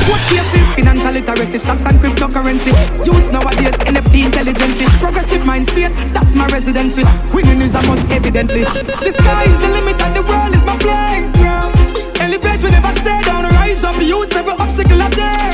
What 0.07 0.23
cases? 0.31 0.63
Financial 0.79 1.11
literacy, 1.11 1.59
stocks 1.59 1.83
and 1.83 1.99
cryptocurrency. 1.99 2.71
Youths 3.03 3.35
nowadays, 3.35 3.75
NFT 3.83 4.31
intelligence. 4.31 4.79
Progressive 5.03 5.43
mind 5.45 5.67
state, 5.67 5.91
that's 6.15 6.39
my 6.39 6.47
residency. 6.55 7.03
Winning 7.35 7.61
is 7.61 7.75
a 7.75 7.83
must, 7.91 8.07
evidently. 8.15 8.63
The 8.63 9.11
sky 9.11 9.43
is 9.51 9.59
the 9.59 9.75
limit 9.75 9.99
and 9.99 10.15
the 10.15 10.23
world 10.23 10.55
is 10.55 10.63
my 10.63 10.79
playground. 10.79 11.75
Elevate, 12.23 12.63
we 12.63 12.71
never 12.71 12.95
stay 12.95 13.19
down. 13.27 13.43
Rise 13.59 13.83
up, 13.83 13.99
youths, 13.99 14.37
every 14.39 14.55
obstacle 14.55 15.03
I 15.03 15.11
dare. 15.11 15.46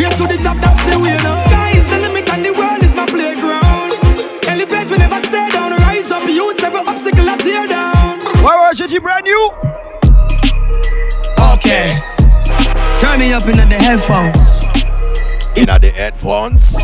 Straight 0.00 0.16
to 0.16 0.34
the 0.34 0.42
top, 0.42 0.56
that's 0.64 0.80
the 0.90 0.98
way 0.98 1.14
now. 1.20 1.44
Sky 1.44 1.76
is 1.76 1.90
the 1.90 1.98
limit 1.98 2.32
and 2.32 2.42
the 2.42 2.52
world 2.56 2.82
is 2.82 2.96
my 2.96 3.04
playground. 3.04 3.92
Elevate, 4.48 4.88
we 4.88 4.96
never 4.96 5.20
stay 5.20 5.50
down. 5.50 5.72
Rise 5.72 6.10
up, 6.10 6.24
youths, 6.26 6.62
every 6.62 6.80
obstacle 6.80 7.28
I 7.28 7.36
tear 7.36 7.66
down. 7.68 8.18
Ouais, 8.40 8.56
was 8.56 8.78
dit 8.78 8.98
brand 9.02 9.24
new. 9.24 9.52
Okay. 11.52 12.00
Turn 12.98 13.18
me 13.20 13.34
up 13.34 13.44
into 13.44 13.66
the 13.68 13.76
headphones. 13.76 14.64
Into 15.54 15.78
the 15.78 15.92
headphones. 15.94 16.76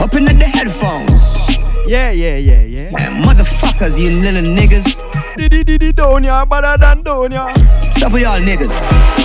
Up 0.00 0.12
into 0.12 0.34
the 0.34 0.44
headphones. 0.44 1.22
Yeah, 1.86 2.10
yeah, 2.10 2.38
yeah, 2.38 2.62
yeah. 2.62 2.90
And 2.98 3.24
motherfuckers, 3.24 4.00
you 4.00 4.18
little 4.18 4.42
niggas. 4.42 4.98
Didi 5.36 5.62
didi 5.62 5.92
donya, 5.92 6.44
better 6.50 6.76
than 6.76 7.04
donya. 7.04 7.54
Stop 7.94 8.14
with 8.14 8.22
y'all 8.22 8.40
niggas. 8.40 9.21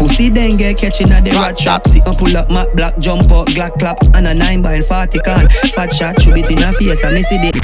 Pussy 0.00 0.30
then 0.30 0.56
get 0.56 0.78
catching 0.78 1.12
at 1.12 1.24
the 1.24 1.30
rat 1.32 1.58
trap. 1.58 1.86
See 1.86 2.00
me 2.00 2.16
pull 2.16 2.34
up 2.34 2.48
my 2.48 2.66
black 2.72 2.98
jump 2.98 3.30
out, 3.30 3.48
glock 3.48 3.78
clap, 3.78 3.98
and 4.14 4.26
a 4.26 4.32
9 4.32 4.62
by 4.62 4.80
40 4.80 5.18
can. 5.20 5.46
Fat 5.74 5.92
shot, 5.92 6.18
shoot 6.22 6.38
it 6.38 6.50
in 6.50 6.62
a 6.62 6.72
face, 6.72 7.04
I 7.04 7.12
miss 7.12 7.28
it. 7.30 7.54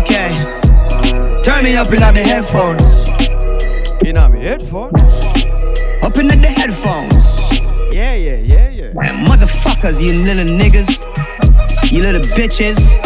Okay. 0.00 0.30
Turn 1.44 1.62
me 1.62 1.76
up 1.76 1.92
in 1.92 2.00
the 2.00 2.22
headphones. 2.26 3.04
In 4.04 4.16
my 4.16 4.36
headphones. 4.36 5.14
Up 6.02 6.18
in 6.18 6.26
the 6.26 6.54
headphones. 6.58 7.60
Yeah, 7.94 8.14
yeah, 8.14 8.38
yeah, 8.38 8.68
yeah. 8.68 8.92
Motherfuckers, 9.28 10.02
you 10.02 10.14
little 10.24 10.44
niggas. 10.44 11.04
You 11.92 12.02
little 12.02 12.22
bitches. 12.34 12.98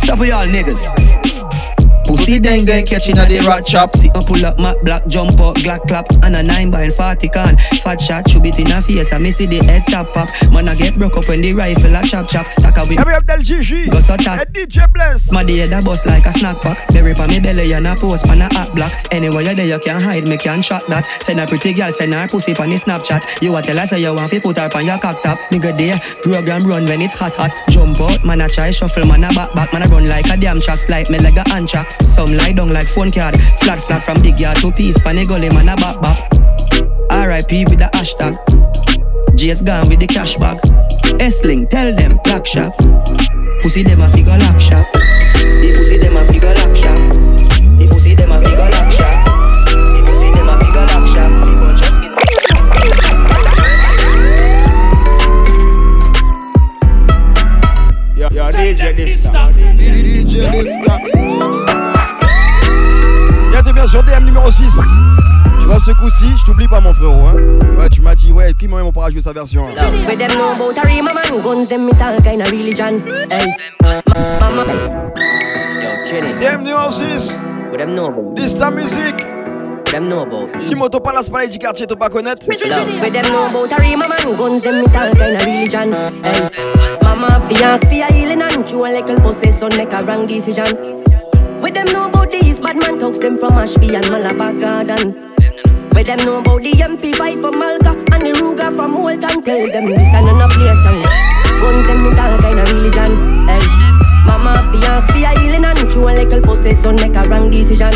Stop 0.00 0.20
with 0.20 0.28
y'all 0.28 0.46
niggas. 0.46 1.23
Pussy 2.14 2.38
then 2.38 2.64
get 2.64 2.86
catching 2.86 3.18
at 3.18 3.28
the 3.28 3.40
rat 3.40 3.66
chop. 3.66 3.96
See 3.96 4.08
I 4.14 4.22
pull 4.22 4.46
up 4.46 4.56
my 4.56 4.76
black 4.84 5.06
jump 5.08 5.40
out, 5.40 5.56
glock 5.56 5.88
clap, 5.88 6.06
and 6.22 6.36
a 6.36 6.42
9 6.44 6.70
by 6.70 6.88
40 6.88 7.28
can. 7.28 7.56
Fat 7.82 8.00
shot, 8.00 8.30
shoot 8.30 8.46
it 8.46 8.58
in 8.60 8.70
a 8.70 8.80
face, 8.80 9.12
I 9.12 9.18
miss 9.18 9.40
it 9.40 9.50
the 9.50 9.58
head 9.64 9.84
top 9.88 10.14
pop. 10.14 10.28
Man, 10.52 10.68
I 10.68 10.76
get 10.76 10.94
broke 10.94 11.16
up 11.16 11.28
when 11.28 11.40
the 11.40 11.52
rifle 11.52 11.94
a 11.94 12.06
chop 12.06 12.28
chop. 12.28 12.46
Taka 12.62 12.86
with 12.86 13.00
Every 13.00 13.14
up 13.14 13.26
del 13.26 13.40
Gigi. 13.40 13.90
Go 13.90 13.98
so 13.98 14.16
tack. 14.16 14.48
DJ 14.52 14.86
Bless. 14.92 15.32
My 15.32 15.42
day 15.42 15.66
da 15.66 15.80
bust 15.80 16.06
like 16.06 16.24
a 16.26 16.32
snack 16.32 16.60
pack. 16.60 16.86
Berry 16.94 17.14
pa 17.14 17.26
me 17.26 17.40
belly 17.40 17.72
and 17.72 17.86
a 17.86 17.96
post 17.96 18.24
pan 18.26 18.42
a 18.42 18.48
hot 18.54 18.72
block. 18.76 18.92
Anywhere 19.10 19.42
you 19.42 19.54
there 19.56 19.66
you 19.66 19.78
can 19.80 20.00
hide, 20.00 20.28
me 20.28 20.36
can 20.36 20.62
shot 20.62 20.86
that. 20.86 21.10
Send 21.20 21.40
a 21.40 21.46
pretty 21.48 21.72
girl, 21.72 21.90
send 21.90 22.14
her 22.14 22.28
pussy 22.28 22.54
pan 22.54 22.70
the 22.70 22.76
Snapchat. 22.76 23.42
You 23.42 23.56
a 23.56 23.62
tell 23.62 23.76
her 23.76 23.86
say 23.86 24.00
you 24.00 24.14
want 24.14 24.30
fi 24.30 24.38
put 24.38 24.56
her 24.58 24.68
pan 24.68 24.86
your 24.86 24.98
cock 24.98 25.20
top. 25.22 25.38
Nigga 25.50 25.76
there, 25.76 25.98
program 26.22 26.64
run 26.64 26.86
when 26.86 27.02
it 27.02 27.10
hot 27.10 27.34
hot. 27.34 27.50
Jump 27.70 28.00
out, 28.00 28.24
man 28.24 28.40
I 28.40 28.46
try 28.46 28.70
shuffle, 28.70 29.04
man 29.04 29.24
a 29.24 29.34
back 29.34 29.52
back, 29.54 29.72
man 29.72 29.82
I 29.82 29.86
run 29.86 30.08
like 30.08 30.28
a 30.30 30.36
damn 30.36 30.60
tracks, 30.60 30.88
like 30.88 31.10
me 31.10 31.18
like 31.18 31.36
a 31.36 31.44
anthrax. 31.52 32.03
Some 32.04 32.36
lie 32.36 32.52
down 32.52 32.72
like 32.72 32.86
phone 32.86 33.10
card, 33.10 33.40
flat 33.60 33.80
flat 33.80 34.04
from 34.04 34.22
big 34.22 34.38
yard 34.38 34.56
to 34.58 34.70
piece, 34.70 34.98
pan 35.00 35.18
a 35.18 35.26
gully, 35.26 35.48
man 35.50 35.68
a 35.68 35.76
back 35.76 36.00
back. 36.00 36.18
R.I.P. 37.10 37.64
with 37.64 37.78
the 37.78 37.90
hashtag. 37.92 38.36
J's 39.36 39.62
gone 39.62 39.88
with 39.88 40.00
the 40.00 40.06
cash 40.06 40.36
bag. 40.36 40.58
S-Link, 41.20 41.70
tell 41.70 41.94
them, 41.94 42.18
black 42.24 42.46
shop. 42.46 42.76
Pussy 43.62 43.82
them 43.82 44.00
a 44.00 44.10
figure 44.10 44.36
lock 44.38 44.60
shop. 44.60 44.86
The 44.92 45.72
pussy 45.76 45.96
them 45.96 46.16
a 46.16 46.24
figure 46.26 46.54
lock 46.54 46.76
shop. 46.76 46.98
The 47.78 47.86
pussy 47.90 48.14
them 48.14 48.30
a 48.30 48.38
figure 48.40 48.58
lock 48.58 48.90
shop. 48.92 49.24
The 49.94 50.02
pussy 50.06 50.30
them 50.30 50.48
a 50.48 50.58
figure 50.58 50.86
lock 50.86 51.06
shop. 51.08 51.30
People 51.48 51.72
just 51.74 52.02
Yo, 58.16 58.28
yo, 58.30 58.50
DJ 58.50 58.94
Dysta. 58.94 59.52
DJ 59.52 60.50
Dysta. 60.52 61.93
Bien 63.84 63.90
sur 63.90 64.02
DM 64.02 64.24
numéro 64.24 64.50
6. 64.50 64.64
Tu 65.60 65.66
vois 65.66 65.78
ce 65.78 65.90
coup-ci, 65.90 66.24
je 66.38 66.44
t'oublie 66.46 66.66
pas 66.66 66.80
mon 66.80 66.94
frérot 66.94 67.26
hein. 67.28 67.34
Ouais, 67.78 67.86
tu 67.90 68.00
m'as 68.00 68.14
dit 68.14 68.32
ouais, 68.32 68.54
qui 68.58 68.66
moi 68.66 68.80
on 68.82 68.90
pourra 68.90 69.10
jouer 69.10 69.20
sa 69.20 69.32
version. 69.32 69.66
hein. 69.66 69.74
Them 69.76 71.42
Guns 71.42 71.66
them 71.66 71.90
kind 72.24 72.40
of 72.40 72.50
religion 72.50 72.96
Hey 73.30 73.52
Mama 74.40 74.64
Yo. 75.82 75.90
DM 76.40 76.60
numéro 76.60 76.90
6. 76.90 77.38
What 77.70 77.76
them 77.78 77.90
know 77.90 78.06
about? 78.06 78.34
Dista 78.36 78.70
musique. 78.70 79.20
Them 79.92 80.08
know 80.08 80.22
about? 80.22 81.02
Pas 81.02 81.12
la 81.12 81.22
palais 81.22 81.48
du 81.48 81.58
quartier, 81.58 81.86
t'as 81.86 81.94
pas 81.94 82.08
connaître? 82.08 82.46
Them 82.46 82.56
know 82.56 83.46
about 83.48 83.70
a 83.70 83.82
real 83.82 83.98
man 83.98 84.36
Guns 84.38 84.62
them 84.62 84.78
it 84.78 84.96
all 84.96 85.10
kind 85.12 85.36
of 85.36 85.44
religion 85.44 85.92
Hey 86.22 86.48
Mama 87.02 87.38
fi 87.50 87.62
ask 87.62 87.86
fi 87.90 88.00
a 88.00 88.06
healing 88.10 88.40
and 88.40 88.66
Chew 88.66 88.86
a 88.86 88.88
little 88.88 89.16
pussy 89.16 89.52
son 89.52 89.68
make 89.76 89.92
a 89.92 90.02
wrong 90.02 90.26
decision 90.26 90.64
Where 90.64 90.93
them 91.84 91.94
know 91.94 92.08
about 92.08 92.30
these 92.30 92.60
bad 92.60 92.76
man 92.76 92.98
talks 92.98 93.18
them 93.18 93.36
from 93.36 93.52
Ashby 93.52 93.94
and 93.94 94.08
Malabar 94.10 94.52
Garden 94.54 95.12
Where 95.92 96.04
them 96.04 96.18
know 96.24 96.38
about 96.38 96.62
the 96.62 96.72
MP5 96.72 97.40
from 97.40 97.58
Malta 97.58 97.90
And 98.12 98.22
the 98.22 98.32
Ruger 98.40 98.74
from 98.74 98.94
Walton 98.94 99.42
Tell 99.42 99.70
them 99.70 99.90
this 99.90 100.14
and 100.14 100.26
none 100.26 100.50
place 100.50 100.84
and 100.86 101.04
Guns 101.60 101.86
them 101.86 102.06
it 102.06 102.18
all 102.18 102.38
kind 102.38 102.60
of 102.60 102.68
religion 102.72 103.46
Hey 103.46 103.60
Mama 104.26 104.70
fi 104.72 104.86
ask 104.86 105.12
fi 105.12 105.24
a 105.24 105.38
healing 105.38 105.64
and 105.64 105.92
Chew 105.92 106.08
a 106.08 106.12
little 106.12 106.40
pussy 106.40 106.74
son 106.74 106.96
make 106.96 107.16
a 107.16 107.28
wrong 107.28 107.50
decision 107.50 107.92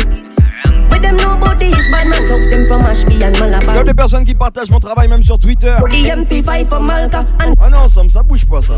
With 0.89 1.01
them 1.01 1.17
nobodies, 1.17 1.89
bad 1.91 2.07
man 2.07 2.27
talks 2.27 2.47
them 2.47 2.65
from 2.67 2.81
Ashby 2.81 3.23
and 3.23 3.37
Malabar. 3.39 3.75
Y'a 3.75 3.83
des 3.83 3.93
personnes 3.93 4.25
qui 4.25 4.35
partagent 4.35 4.71
mon 4.71 4.79
travail 4.79 5.07
même 5.07 5.23
sur 5.23 5.39
Twitter. 5.39 5.75
MP5 5.87 6.65
from 6.65 6.85
Malta 6.85 7.25
and 7.39 7.53
Ah 7.59 7.69
non, 7.69 7.79
ensemble, 7.79 8.11
ça 8.11 8.23
bouge 8.23 8.45
pas 8.45 8.61
ça. 8.61 8.73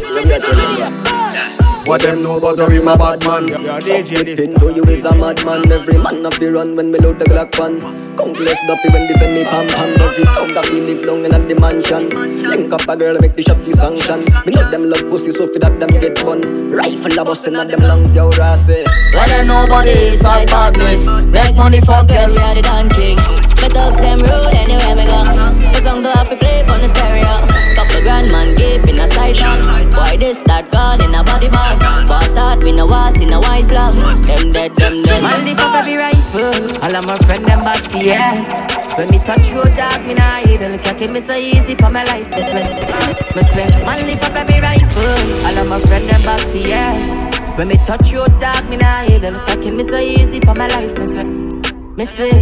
What 1.86 2.02
them 2.02 2.22
know 2.22 2.38
about 2.38 2.60
him 2.72 2.88
a 2.88 2.96
bad 2.96 3.26
man? 3.26 3.50
Into 3.50 4.72
you 4.74 4.84
is 4.86 5.04
a 5.04 5.16
madman 5.16 5.72
Every 5.72 5.98
man 5.98 6.26
of 6.26 6.40
the 6.40 6.52
run 6.52 6.76
when 6.76 6.92
me 6.92 7.00
load 7.00 7.20
the 7.20 7.26
Glock 7.26 7.52
pan. 7.52 7.82
Countless 8.16 8.60
duppy 8.68 8.90
when 8.90 9.08
they 9.08 9.14
send 9.14 9.34
me 9.34 9.44
pam 9.44 9.68
pam. 9.68 10.00
Every 10.00 10.24
time 10.24 10.50
that 10.54 10.70
we 10.72 10.82
live 10.82 11.04
long 11.06 11.26
in 11.26 11.32
the 11.32 11.56
mansion. 11.60 12.10
Link 12.48 12.72
up 12.72 12.88
a 12.88 12.96
girl 12.96 13.18
make 13.20 13.36
the 13.36 13.44
shop 13.44 13.58
the 13.64 13.72
sanction. 13.72 14.22
Me 14.46 14.54
know 14.54 14.70
them 14.70 14.90
love 14.90 15.10
pussy 15.10 15.32
so 15.32 15.48
fi 15.48 15.60
that 15.60 15.80
them 15.80 15.90
get 15.90 16.18
fun 16.18 16.70
Rifle 16.70 17.20
a 17.20 17.26
bust 17.26 17.48
in 17.48 17.54
them 17.54 17.82
lungs 17.82 18.16
yo 18.16 18.30
rassy 18.32 18.86
What 19.14 19.28
them 19.28 19.48
nobody 19.48 19.92
is 19.92 20.24
all 20.24 20.46
badness 20.46 21.06
Make 21.32 21.56
money 21.56 21.82
for 21.82 22.04
girls 22.06 22.32
we 22.32 22.40
are 22.40 22.56
the 22.56 22.62
Don 22.62 22.90
King. 22.90 23.18
My 23.62 23.68
dogs 23.68 24.00
them 24.00 24.20
rude 24.20 24.54
anywhere 24.54 24.96
me 24.96 25.06
go 25.06 25.22
The 25.74 25.82
song 25.82 26.02
go 26.02 26.12
have 26.12 26.30
to 26.30 26.38
play 26.38 26.64
on 26.64 26.82
the 26.82 26.88
stereo 26.88 27.51
Grand 28.02 28.32
man 28.32 28.56
keep 28.56 28.88
in 28.88 29.00
a 29.00 29.08
side 29.08 29.38
box 29.38 29.62
Boy 29.96 30.18
this 30.18 30.42
that 30.44 30.72
gun 30.72 31.04
in 31.04 31.14
a 31.14 31.24
body 31.24 31.50
bag. 31.50 32.08
Boss 32.08 32.32
start 32.32 32.64
with 32.64 32.76
no 32.76 32.86
was 32.86 33.20
in 33.22 33.32
a 33.32 33.40
white 33.40 33.68
flag. 33.68 33.94
Them 34.26 34.52
dead, 34.52 34.76
them 34.76 35.04
dead. 35.04 35.22
Man 35.22 35.46
lift 35.46 35.62
up 35.62 35.76
every 35.76 35.96
rifle. 35.96 36.50
All 36.82 36.96
of 36.96 37.06
my 37.06 37.18
friend 37.28 37.46
them 37.46 37.62
bad 37.62 37.84
for 37.86 38.02
years 38.02 38.50
When 38.98 39.10
me 39.14 39.20
touch 39.20 39.54
road 39.54 39.76
dog 39.78 40.02
me 40.08 40.14
nah 40.16 40.42
idle 40.42 40.78
Cocky 40.80 41.08
me 41.08 41.20
so 41.20 41.36
easy 41.36 41.76
for 41.76 41.90
my 41.90 42.04
life. 42.06 42.30
This 42.32 42.50
way 42.54 42.66
Me 43.36 43.42
swear. 43.54 43.70
Man 43.86 44.02
lift 44.08 44.26
up 44.26 44.36
every 44.36 44.60
rifle. 44.60 45.22
All 45.46 45.58
of 45.62 45.68
my 45.70 45.80
friend 45.86 46.06
them 46.10 46.22
bad 46.26 46.42
for 46.50 46.58
When 47.58 47.68
me 47.68 47.78
touch 47.86 48.14
road 48.14 48.34
dog 48.42 48.66
me 48.70 48.78
nah 48.78 49.06
idle 49.06 49.36
Cocky 49.46 49.70
me 49.70 49.84
so 49.84 50.00
easy 50.00 50.40
for 50.40 50.56
my 50.56 50.68
life. 50.68 50.98
Me 50.98 51.06
swear 51.06 51.28
Me 51.98 52.06
swear. 52.06 52.34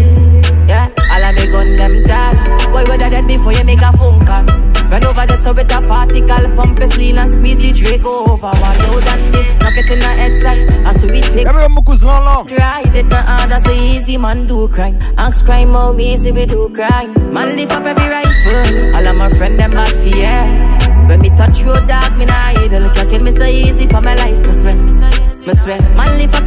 Yeah, 0.70 0.88
all 1.12 1.24
of 1.26 1.36
me 1.36 1.46
gun 1.52 1.76
them 1.76 2.04
tall. 2.06 2.72
Boy, 2.72 2.84
whether 2.88 3.10
dead 3.10 3.28
before 3.28 3.54
you 3.54 3.64
make 3.66 3.82
a 3.82 3.92
phone 3.98 4.24
call. 4.26 4.69
Run 4.90 5.04
over 5.06 5.26
the 5.26 5.38
so 5.38 5.54
with 5.54 5.72
a 5.72 5.80
particle, 5.88 6.56
pump 6.56 6.82
is 6.82 6.98
lean 6.98 7.20
and 7.20 7.32
squeeze 7.34 7.60
the 7.60 7.74
tray 7.74 7.98
go 8.00 8.26
over. 8.26 8.50
One 8.50 8.78
load 8.90 9.06
and 9.06 9.34
dip, 9.34 9.46
knock 9.62 9.78
it 9.78 9.92
in 9.92 10.00
the 10.00 10.08
head 10.08 10.42
side. 10.42 10.72
As 10.88 11.04
we 11.06 11.22
take. 11.22 11.46
Ride 11.46 12.96
it 12.96 13.10
the 13.10 13.42
order 13.42 13.60
so 13.60 13.72
easy, 13.72 14.18
man 14.18 14.48
do 14.48 14.68
crime. 14.68 14.98
Ask 15.18 15.46
crime 15.46 15.70
how 15.70 15.98
easy 15.98 16.32
we 16.32 16.46
do 16.46 16.70
crime. 16.74 17.14
Man 17.32 17.56
lift 17.56 17.72
up 17.72 17.84
every 17.84 18.10
rifle. 18.10 18.96
All 18.96 19.08
of 19.08 19.16
my 19.16 19.30
friend 19.30 19.60
them 19.60 19.72
bad 19.72 19.90
for 19.90 20.08
years. 20.08 20.72
When 21.08 21.22
me 21.22 21.30
touch 21.38 21.64
road 21.64 21.88
dog, 21.88 22.18
me 22.18 22.26
nah 22.26 22.54
idle. 22.58 22.90
Clocking 22.90 23.24
me 23.24 23.32
so 23.32 23.46
easy 23.46 23.88
for 23.88 24.02
my 24.02 24.16
life, 24.16 24.46
me 24.48 24.54
swear. 24.54 24.76
Me 24.76 25.54
swear, 25.54 25.80
man 25.96 26.18
lift 26.18 26.39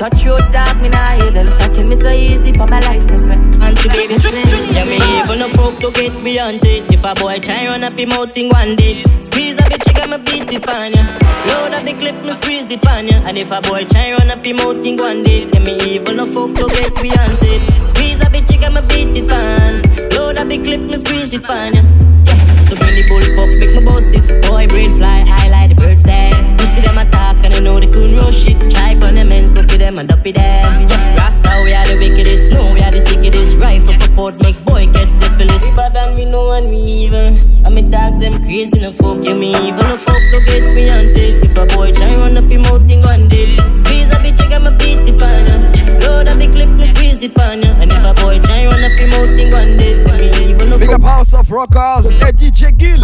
touch 0.00 0.24
your 0.24 0.40
dog, 0.50 0.80
me 0.80 0.88
nah 0.88 1.20
idle 1.20 1.46
Talking. 1.58 1.88
Me 1.90 1.96
so 1.96 2.10
easy 2.10 2.52
for 2.52 2.66
my 2.66 2.80
life, 2.80 3.04
me 3.10 3.18
swear 3.18 3.38
Auntie 3.64 3.88
baby, 3.90 4.16
yeah 4.72 4.84
me 4.88 4.96
evil 4.96 5.36
no 5.36 5.48
folk 5.48 5.78
to 5.80 5.90
get 5.92 6.14
me 6.22 6.38
on 6.38 6.54
it. 6.54 6.90
If 6.90 7.04
a 7.04 7.12
boy 7.14 7.38
try 7.38 7.66
run 7.66 7.84
up 7.84 7.98
him 7.98 8.12
out 8.12 8.36
in 8.38 8.48
one 8.48 8.76
day 8.76 9.04
Squeeze 9.20 9.58
a 9.58 9.64
bitch, 9.70 9.88
I 9.94 10.06
me 10.06 10.16
beat 10.24 10.52
it 10.52 10.62
pan 10.66 10.94
ya. 10.94 11.04
Load 11.48 11.74
up 11.74 11.84
the 11.84 11.92
clip, 12.00 12.16
me 12.24 12.32
squeeze 12.32 12.70
it 12.70 12.80
pan 12.80 13.08
ya. 13.08 13.20
And 13.26 13.38
if 13.38 13.50
a 13.50 13.60
boy 13.60 13.84
try 13.84 14.12
run 14.12 14.30
up 14.30 14.44
him 14.44 14.60
out 14.60 14.84
in 14.84 14.96
one 14.96 15.22
day 15.22 15.46
Yeah 15.52 15.60
me 15.60 15.74
evil 15.82 16.14
no 16.14 16.24
folk 16.24 16.54
to 16.54 16.66
get 16.68 16.94
me 17.02 17.10
on 17.10 17.36
it. 17.52 17.86
Squeeze 17.86 18.22
a 18.22 18.26
bitch, 18.32 18.52
I 18.64 18.70
me 18.70 18.80
beat 18.88 19.22
it 19.22 19.28
pan 19.28 19.82
Load 20.16 20.38
up 20.38 20.48
the 20.48 20.58
clip, 20.58 20.80
me 20.80 20.96
squeeze 20.96 21.34
it 21.34 21.42
pan 21.42 21.74
ya 21.74 22.09
so 22.70 22.76
bring 22.76 22.94
the 22.94 23.04
bull 23.08 23.42
up, 23.42 23.50
make 23.58 23.74
my 23.74 23.82
boss 23.82 24.12
it. 24.12 24.22
Boy, 24.46 24.66
brain 24.68 24.96
fly, 24.96 25.24
I 25.26 25.48
like 25.48 25.70
the 25.70 25.74
birds 25.74 26.04
there. 26.04 26.30
You 26.60 26.66
see 26.66 26.80
them 26.80 26.98
attack 26.98 27.42
and 27.42 27.52
I 27.52 27.58
know 27.58 27.80
they 27.80 27.88
couldn't 27.88 28.14
rush 28.14 28.46
it. 28.46 28.58
Try 28.70 28.94
on 28.94 29.16
them 29.16 29.32
ends, 29.32 29.50
go 29.50 29.62
for 29.62 29.76
them 29.76 29.98
and 29.98 30.10
up 30.10 30.22
there. 30.22 30.34
Yeah. 30.34 31.16
Rasta, 31.16 31.50
we 31.64 31.74
are 31.74 31.86
the 31.86 31.96
wickedest, 31.98 32.50
no, 32.50 32.72
we 32.72 32.80
are 32.80 32.92
the 32.92 33.00
sickest. 33.00 33.56
Rifle 33.56 33.94
for 33.94 33.98
the 33.98 34.14
fort, 34.14 34.40
make 34.40 34.64
boy 34.64 34.86
get 34.86 35.10
syphilis. 35.10 35.74
But 35.74 35.94
then 35.94 36.14
we 36.14 36.24
know 36.26 36.52
and 36.52 36.70
me 36.70 37.06
evil. 37.06 37.34
And 37.66 37.74
me 37.74 37.82
dogs, 37.82 38.20
them 38.20 38.40
crazy, 38.44 38.78
no 38.78 38.92
folk, 38.92 39.24
yeah, 39.24 39.34
me 39.34 39.50
evil. 39.50 39.82
No 39.82 39.96
folk 39.96 40.22
to 40.32 40.38
get 40.46 40.62
me 40.72 40.86
hunted. 40.86 41.44
If 41.44 41.58
a 41.58 41.66
boy 41.66 41.90
try 41.90 42.14
run 42.14 42.36
up 42.36 42.50
him 42.50 42.64
out 42.66 42.88
in 42.88 43.02
one 43.02 43.28
day. 43.28 43.56
Squeeze 43.74 44.12
a 44.14 44.18
bitch, 44.22 44.40
I 44.42 44.48
got 44.48 44.62
my 44.62 44.70
beat 44.78 45.08
it 45.10 45.18
pan. 45.18 45.74
Load 46.02 46.28
the 46.28 46.46
clip, 46.54 46.68
me 46.68 46.86
squeeze 46.86 47.22
it 47.24 47.34
pan 47.34 47.69
House 51.30 51.40
of 51.40 51.50
Rockers 51.50 52.12
et 52.22 52.32
DJ 52.32 52.72
Gill. 52.76 53.00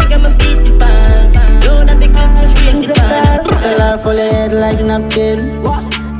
Sell 3.55 3.79
her 3.79 3.97
full 4.03 4.17
head 4.17 4.51
like 4.51 4.83
napkin. 4.83 5.63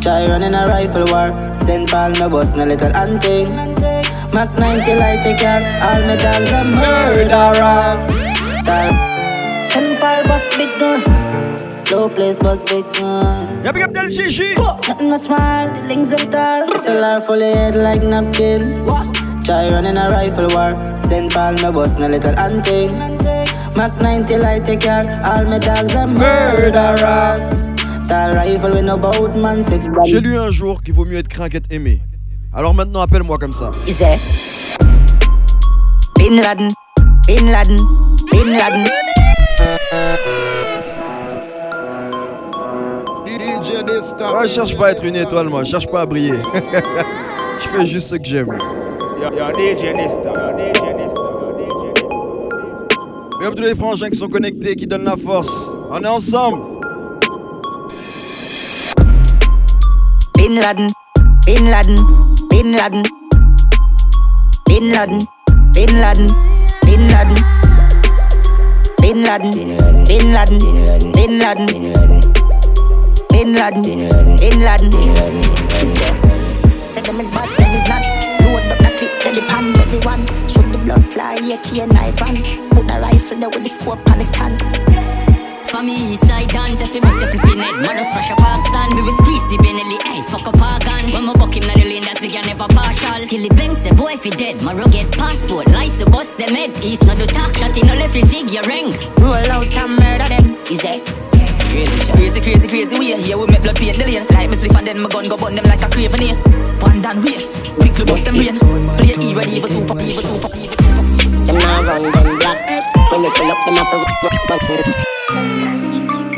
Try 0.02 0.28
running 0.28 0.54
a 0.54 0.68
rifle 0.68 1.04
war. 1.12 1.34
Send 1.54 1.90
pal 1.90 2.12
no 2.12 2.30
bus 2.30 2.56
no 2.56 2.66
little 2.66 2.94
hunting. 2.94 3.50
Mac 4.34 4.58
90 4.58 4.96
light 4.96 5.24
take 5.24 5.40
car. 5.40 5.62
All 5.82 6.02
my 6.08 6.16
dogs 6.16 6.52
are 6.52 6.64
murderers. 6.64 8.08
Send 9.68 10.00
pal 10.00 10.24
bus 10.24 10.48
big 10.56 10.80
gun. 10.80 11.04
Low 11.92 12.10
place 12.10 12.40
bus 12.40 12.64
big 12.64 12.86
gun. 12.94 13.64
Yeah, 13.66 13.72
big 13.74 13.84
up 13.84 13.94
Del 13.94 14.10
Gigi. 14.10 14.56
Nothing 14.56 15.10
no 15.10 15.18
small, 15.18 15.74
the 15.74 15.82
links 15.88 16.16
them 16.16 16.30
tall. 16.32 16.78
Sell 16.78 17.04
her 17.04 17.26
full 17.26 17.40
head 17.40 17.76
like 17.76 18.02
napkin. 18.02 18.86
Try 19.48 19.70
running 19.70 19.96
a 19.96 20.10
rifle 20.10 20.48
war. 20.54 20.76
Send 20.98 21.32
pal 21.32 21.54
no 21.62 21.72
bus 21.72 21.98
no 21.98 22.10
little 22.10 22.36
hunting. 22.36 22.92
Mac 23.78 23.94
90 24.02 24.38
light 24.40 24.66
take 24.66 24.82
car. 24.82 25.06
All 25.24 25.46
my 25.46 25.58
dogs 25.58 25.96
are 25.96 26.06
murderers. 26.06 27.70
Tall 28.10 28.36
rifle 28.36 28.72
with 28.72 28.84
no 28.84 28.98
boat 28.98 29.38
man 29.38 29.66
six 29.66 29.86
J'ai 30.04 30.20
lu 30.20 30.38
un 30.38 30.52
jour 30.52 30.84
qu'il 30.84 30.94
vaut 30.96 31.06
mieux 31.06 31.20
être 31.20 31.30
craint 31.30 31.48
qu'être 31.48 31.72
aimé. 31.72 32.02
Alors 32.54 32.74
maintenant 32.74 33.00
appelle-moi 33.00 33.38
comme 33.38 33.54
ça. 33.54 33.72
Bin 36.18 36.42
Laden, 36.42 36.70
Bin 37.26 37.50
Laden, 37.50 37.78
Bin 38.30 38.52
Laden. 38.52 38.86
Moi, 44.20 44.46
je 44.46 44.50
cherche 44.50 44.78
pas 44.78 44.88
à 44.88 44.92
être 44.92 45.06
une 45.06 45.16
étoile, 45.16 45.48
moi. 45.48 45.64
Je 45.64 45.72
cherche 45.72 45.88
pas 45.88 46.02
à 46.02 46.06
briller. 46.06 46.38
je 47.64 47.68
fais 47.70 47.86
juste 47.86 48.10
ce 48.10 48.16
que 48.18 48.26
j'aime. 48.26 48.50
Mais 53.40 53.56
tous 53.56 53.64
les 53.64 53.76
frangins 53.76 54.10
qui 54.10 54.18
sont 54.18 54.28
connectés, 54.28 54.76
qui 54.76 54.86
donnent 54.86 55.06
la 55.06 55.18
force. 55.18 55.72
On 55.90 56.00
est 56.02 56.08
ensemble. 56.08 56.62
Bin 60.36 60.56
Laden, 60.62 60.90
Bin 61.46 61.70
Laden, 61.72 61.96
Bin 62.50 62.72
Laden. 62.74 63.04
Bin 64.68 64.92
Laden, 64.92 65.20
Bin 65.74 66.00
Laden, 66.00 66.28
Bin 66.86 67.08
Laden. 67.08 67.36
Bin 69.02 69.24
Laden, 69.24 69.52
Bin 70.06 70.34
Laden, 70.34 70.60
Bin 71.14 71.40
Laden. 71.40 71.68
Bin 73.32 73.54
Laden, 73.56 73.84
Bin 74.38 74.64
Laden. 74.64 74.92
Say 76.88 77.02
them 77.02 77.20
is 77.20 77.32
bad, 77.32 77.50
them 77.58 77.74
is 77.74 77.88
not. 77.90 78.17
Belly 80.00 80.06
one. 80.06 80.26
Shoot 80.48 80.72
the 80.72 80.78
blood 80.80 81.64
key 81.64 81.82
and 81.82 81.94
knife 81.94 82.22
and 82.22 82.38
put 82.72 82.88
the 82.88 83.00
rifle 83.02 83.38
there 83.40 83.50
with 83.50 83.64
the 83.64 83.70
scope 83.70 84.10
on 84.10 84.18
the 84.18 84.26
stand. 84.26 84.60
For 85.68 85.84
me, 85.84 86.14
east 86.14 86.26
side 86.26 86.50
dance, 86.50 86.82
if 86.82 86.96
you 86.96 87.02
miss 87.02 87.22
a 87.22 87.28
flipping 87.28 87.60
head, 87.60 87.76
man, 87.76 87.98
just 87.98 88.12
smash 88.12 88.32
a 88.32 88.36
park 88.36 88.66
stand. 88.66 88.94
We 88.96 89.02
will 89.02 89.18
squeeze 89.18 89.44
the 89.52 89.58
Benelli, 89.58 90.02
hey, 90.04 90.22
fuck 90.32 90.48
a 90.48 90.52
park 90.58 90.88
and 90.88 91.12
when 91.12 91.26
my 91.26 91.34
buck 91.34 91.56
him, 91.56 91.68
na 91.68 91.74
the 91.74 91.84
lane, 91.84 92.04
that's 92.04 92.22
the 92.22 92.30
guy 92.30 92.42
never 92.42 92.68
partial. 92.68 93.22
Skilly 93.26 93.50
bang, 93.50 93.76
say 93.76 93.92
boy, 93.92 94.14
if 94.14 94.24
he 94.24 94.30
dead, 94.30 94.62
my 94.62 94.74
rugged 94.74 95.12
passport, 95.12 95.68
lice, 95.68 96.04
bust 96.06 96.38
them 96.38 96.56
head, 96.56 96.72
east, 96.84 97.06
not 97.06 97.18
the 97.18 97.26
talk, 97.26 97.54
shot 97.56 97.78
in, 97.78 97.86
no 97.86 97.96
left, 97.96 98.14
zig, 98.14 98.50
your 98.52 98.64
ring. 98.64 98.94
Roll 99.20 99.52
out 99.52 99.76
and 99.76 99.92
murder 99.92 100.30
them, 100.30 100.56
is 100.72 100.84
it? 100.84 101.27
Crazy, 101.86 102.42
crazy, 102.42 102.68
crazy 102.68 102.98
way. 102.98 103.22
Here 103.22 103.38
we 103.38 103.46
make 103.48 103.62
blood 103.62 103.76
paint 103.76 103.98
the 103.98 104.06
lane. 104.06 104.26
Like 104.32 104.50
me 104.50 104.56
spliff 104.56 104.78
and 104.78 104.88
then 104.88 105.00
my 105.00 105.10
gun 105.10 105.30
go 105.30 105.38
burn 105.38 105.54
them 105.54 105.66
like 105.66 105.84
a 105.84 105.90
craven 105.90 106.22
here. 106.22 106.36
One 106.82 107.02
down 107.02 107.22
way. 107.22 107.46
Quickly 107.78 108.06
bust 108.06 108.26
them 108.26 108.36
brain. 108.36 108.58
Play 108.58 109.14
evil, 109.22 109.46
evil, 109.46 109.70
super, 109.70 110.00
evil, 110.02 110.24
super, 110.26 110.50
evil. 110.58 110.76
Them 111.46 111.58
now 111.58 111.84
run 111.84 112.02
them 112.02 112.40
black. 112.40 112.58
When 113.12 113.22
we 113.22 113.30
pull 113.30 113.52
up, 113.52 113.62
them 113.66 113.78
off 113.78 113.94
a 113.94 113.98
run. 114.02 114.08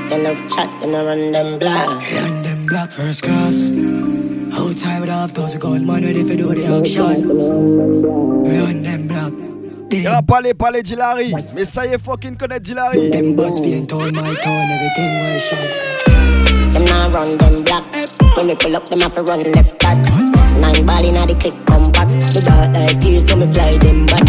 They 0.09 0.19
love 0.23 0.41
chat, 0.51 0.69
them 0.81 0.91
now 0.91 1.05
run 1.05 1.31
them 1.31 1.59
black. 1.59 1.87
Run 1.87 2.41
them 2.41 2.65
black 2.65 2.91
first 2.91 3.23
class. 3.23 3.71
Whole 4.51 4.73
time 4.73 5.01
with 5.01 5.09
half 5.09 5.33
those 5.33 5.55
gun 5.55 5.85
man 5.85 6.03
ready 6.03 6.23
for 6.27 6.35
do 6.35 6.53
the 6.53 6.65
action. 6.65 7.29
Run 8.43 8.83
them 8.83 9.07
black. 9.07 9.18
Y'a 9.91 10.21
pas 10.21 10.39
les 10.41 10.53
palais 10.53 10.83
d'Hilary, 10.83 11.33
mais 11.55 11.65
ça 11.65 11.85
y 11.85 11.89
est, 11.89 11.97
fucking 12.01 12.37
connaître 12.37 12.61
d'Hilary. 12.61 13.09
Them 13.09 13.35
butts 13.35 13.59
being 13.59 13.85
torn, 13.85 14.13
my 14.13 14.35
torn, 14.35 14.69
everything 14.71 15.19
was 15.19 15.41
shot. 15.41 16.73
Them 16.73 16.85
now 16.85 17.09
run 17.09 17.37
them 17.37 17.63
black. 17.63 17.83
When 18.37 18.47
we 18.47 18.55
pull 18.55 18.75
up, 18.75 18.87
them 18.87 19.01
off 19.01 19.17
a 19.17 19.23
run 19.23 19.43
left 19.51 19.79
back. 19.79 19.97
Nine 20.59 20.85
ball 20.85 21.03
inna 21.03 21.25
the 21.25 21.35
click, 21.35 21.53
come 21.65 21.83
back. 21.91 22.07
The 22.33 22.41
dark 22.45 22.73
like 22.73 23.01
clear, 23.01 23.19
so 23.19 23.35
me 23.35 23.51
fly 23.51 23.71
them 23.77 24.05
back. 24.05 24.27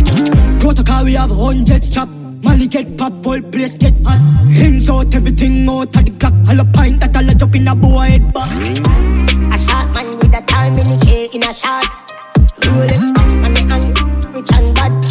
Protocol, 0.60 1.04
we 1.04 1.12
have 1.14 1.30
hundreds 1.30 1.90
chop. 1.90 2.08
Molly 2.42 2.66
get 2.66 2.96
pop, 2.96 3.12
whole 3.22 3.42
place 3.42 3.76
get 3.76 3.94
hot. 4.04 4.18
Hands 4.50 4.88
out, 4.88 5.14
everything 5.14 5.68
out 5.68 5.94
of 5.94 6.04
the 6.04 6.10
clock. 6.18 6.32
All 6.48 6.58
a 6.58 6.64
pint 6.64 7.00
that 7.00 7.16
all 7.16 7.28
a 7.28 7.34
jump 7.34 7.54
in 7.54 7.68
a 7.68 7.74
boy 7.74 8.10
head 8.10 8.32
back. 8.32 8.50
A 8.50 9.58
shot 9.58 9.94
man 9.94 10.06
with 10.06 10.34
a 10.34 10.42
time 10.46 10.72
in 10.72 10.86
the 10.88 10.98
K 11.04 11.28
in 11.34 11.42
a 11.42 11.52
shots. 11.52 12.06
Rolex 12.60 13.02
watch 13.16 13.34
on 13.44 13.52
the 13.52 13.60
hand, 13.68 13.84
rich 13.84 13.94
and 13.94 13.94
bad. 13.94 13.99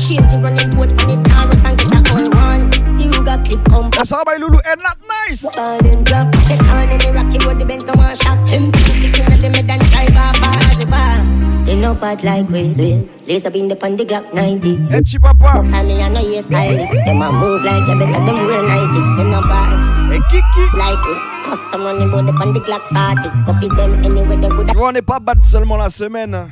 Change 0.10 0.26
the 0.34 0.42
running 0.42 0.74
boat 0.74 0.90
on 1.06 1.06
the 1.06 1.30
Taurus 1.30 1.62
and 1.70 1.78
get 1.78 1.94
a 1.94 2.02
whole 2.10 2.34
one. 2.34 2.66
The 2.98 3.06
Ruger 3.14 3.38
clip 3.46 3.62
come. 3.70 3.94
That's 3.94 4.10
how 4.10 4.26
by 4.26 4.42
Lulu 4.42 4.58
and 4.66 4.82
not 4.82 4.98
nice. 5.06 5.46
Ballin' 5.54 6.02
drop, 6.02 6.34
get 6.50 6.66
on 6.66 6.90
in 6.90 6.98
the 6.98 7.14
rocky 7.14 7.38
road, 7.46 7.62
the 7.62 7.66
Benz 7.70 7.86
no 7.86 7.94
one 7.94 8.18
shot. 8.18 8.42
Him 8.50 8.74
pick 8.74 9.06
the 9.06 9.14
king 9.14 9.30
of 9.30 9.38
the 9.38 9.54
mid 9.54 9.70
and 9.70 9.78
drive 9.94 10.18
off 10.18 10.42
as 10.66 10.82
the 10.82 10.90
bar. 10.90 11.22
They 11.70 11.78
no 11.78 11.94
bad 11.94 12.24
like 12.26 12.50
we 12.50 12.66
swim. 12.66 13.06
Laser 13.30 13.54
beam 13.54 13.70
the 13.70 13.78
on 13.86 13.98
the 13.98 14.04
Glock 14.04 14.34
90. 14.34 14.90
Hey, 14.90 15.06
papa. 15.22 15.62
And 15.62 15.86
me 15.86 16.02
I 16.02 16.10
know 16.10 16.26
you 16.26 16.42
stylist. 16.42 17.06
Them 17.06 17.22
a 17.22 17.30
move 17.30 17.62
like 17.62 17.86
you 17.86 17.94
better 17.94 18.26
them 18.26 18.50
wear 18.50 18.66
90. 18.66 18.98
Them 19.14 19.30
no 19.30 19.42
bad. 19.46 20.10
Hey, 20.10 20.18
Kiki. 20.34 20.66
Like 20.74 21.06
we. 21.06 21.14
Custom 21.46 21.86
running 21.86 22.10
bout 22.10 22.26
the 22.26 22.34
on 22.34 22.58
the 22.58 22.62
Glock 22.66 22.82
40. 22.90 23.30
Coffee 23.46 23.70
them 23.78 23.94
anyway, 24.02 24.42
them. 24.42 24.58
Tu 24.58 24.82
on 24.82 24.92
n'est 24.92 25.06
pas 25.06 25.20
bad 25.20 25.46
seulement 25.46 25.78
la 25.78 25.92
semaine. 25.92 26.50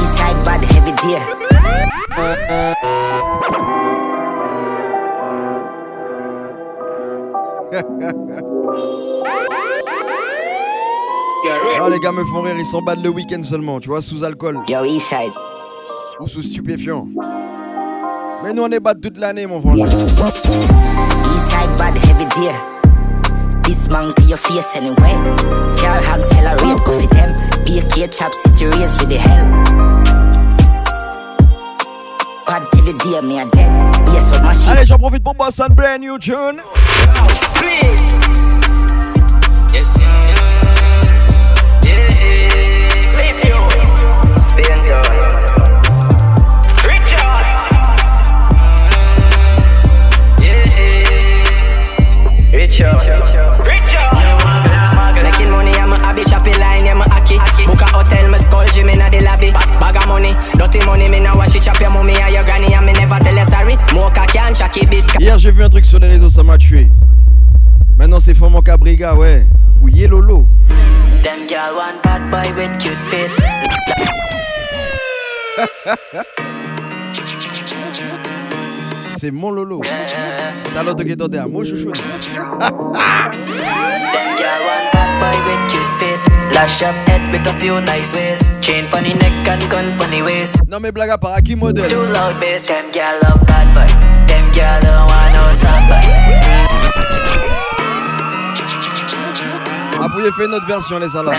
Eastside 0.00 0.44
bad 0.44 0.64
heavy 0.64 0.92
deer. 0.92 1.22
Ah, 11.78 11.88
les 11.88 11.98
gars 12.00 12.12
me 12.12 12.24
font 12.24 12.42
rire, 12.42 12.54
ils 12.58 12.64
sont 12.64 12.82
bad 12.82 13.02
le 13.02 13.08
week-end 13.08 13.42
seulement, 13.42 13.80
tu 13.80 13.88
vois, 13.88 14.02
sous 14.02 14.24
alcool. 14.24 14.58
Yo, 14.68 14.84
Eastside. 14.84 15.32
Ou 16.20 16.26
sous 16.26 16.42
stupéfiant. 16.42 17.06
Mais 18.42 18.52
nous, 18.52 18.62
on 18.62 18.70
est 18.70 18.80
bad 18.80 19.00
toute 19.00 19.18
l'année, 19.18 19.46
mon 19.46 19.60
frangin. 19.60 19.86
Eastside 19.86 20.10
bad 21.78 21.96
heavy 21.98 22.26
deer. 22.36 22.75
This 23.66 23.88
man 23.88 24.14
to 24.14 24.22
your 24.22 24.38
face 24.38 24.76
anyway. 24.76 25.14
Car 25.76 25.98
accelerate, 25.98 26.84
coffee 26.84 27.06
them. 27.08 27.34
Be 27.64 27.80
a 27.80 27.88
kid 27.88 28.12
chap, 28.12 28.32
sit 28.32 28.60
your 28.60 28.72
ears 28.78 28.96
with 28.98 29.08
the 29.08 29.18
hell. 29.18 29.44
Bad 32.46 32.62
till 32.70 32.84
the 32.84 32.92
day 33.02 33.26
me 33.26 33.40
a 33.40 33.44
dead. 33.46 33.70
Yes, 34.14 34.30
what 34.30 34.44
machine. 34.44 34.70
Allez, 34.70 34.86
j'en 34.86 34.98
profite 34.98 35.24
pour 35.24 35.34
bosser 35.34 35.62
un 35.62 35.68
brand 35.68 35.98
new 36.00 36.16
tune. 36.18 36.62
Please. 37.54 38.15
Bag 60.06 60.06
of 60.06 60.14
money, 60.22 60.32
dirty 60.56 60.78
money, 60.86 61.10
me 61.10 61.18
now 61.20 61.36
wash 61.36 61.54
it, 61.56 61.62
chop 61.62 61.80
your 61.80 61.90
mommy 61.90 62.14
and 62.14 62.32
your 62.32 62.44
granny, 62.44 62.72
and 62.74 62.86
me 62.86 62.92
never 62.92 63.18
tell 63.24 63.34
you 63.34 63.44
sorry. 63.44 63.74
Mocha 63.94 64.26
can, 64.32 64.54
shaky 64.54 64.86
bit. 64.86 65.04
Hier, 65.18 65.38
j'ai 65.38 65.50
vu 65.50 65.64
un 65.64 65.68
truc 65.68 65.84
sur 65.84 65.98
les 65.98 66.08
réseaux, 66.08 66.30
ça 66.30 66.42
m'a 66.42 66.56
tué. 66.56 66.90
Maintenant, 67.96 68.20
c'est 68.20 68.34
Cabriga, 68.62 69.14
ouais. 69.14 69.46
Lolo. 70.06 70.46
Them 71.22 71.46
girl 71.48 71.74
want 71.76 72.02
bad 72.02 72.30
boy 72.30 72.52
with 72.56 72.78
cute 72.78 72.96
face. 73.10 73.38
C'est 79.18 79.30
mon 79.30 79.50
Lolo. 79.50 79.80
T'as 80.74 80.82
l'autre 80.82 81.02
qui 81.04 81.10
est 81.10 81.16
chouchou. 81.64 81.90
boy 85.36 85.44
with 85.44 85.70
cute 85.70 85.92
face. 85.98 86.28
Lash 86.54 86.82
up 86.82 86.94
head 87.08 87.22
with 87.32 87.46
a 87.46 87.54
few 87.60 87.80
nice 87.80 88.12
ways. 88.12 88.52
Chain 88.60 88.86
pony 88.90 89.14
neck 89.14 89.48
and 89.48 89.62
gun 89.70 89.96
pony 89.98 90.22
waist. 90.22 90.60
Non, 90.68 90.80
mais 90.80 90.92
blague 90.92 91.10
à 91.10 91.18
part, 91.18 91.34
à 91.34 91.40
qui 91.40 91.56
modèle 91.56 91.88
Too 91.88 92.02
loud 92.02 92.38
bass. 92.40 92.66
Them 92.66 92.86
girl 92.92 93.14
love 93.22 93.44
bad 93.46 93.66
boy. 93.74 93.86
Them 94.26 94.44
girl 94.52 94.80
don't 94.82 95.06
want 95.08 95.32
no 95.34 95.52
soft 95.52 95.88
boy. 95.88 96.04
Ah, 99.98 100.08
vous 100.12 100.32
fait 100.32 100.44
une 100.44 100.54
autre 100.54 100.66
version, 100.66 100.98
les 100.98 101.08
salons. 101.08 101.32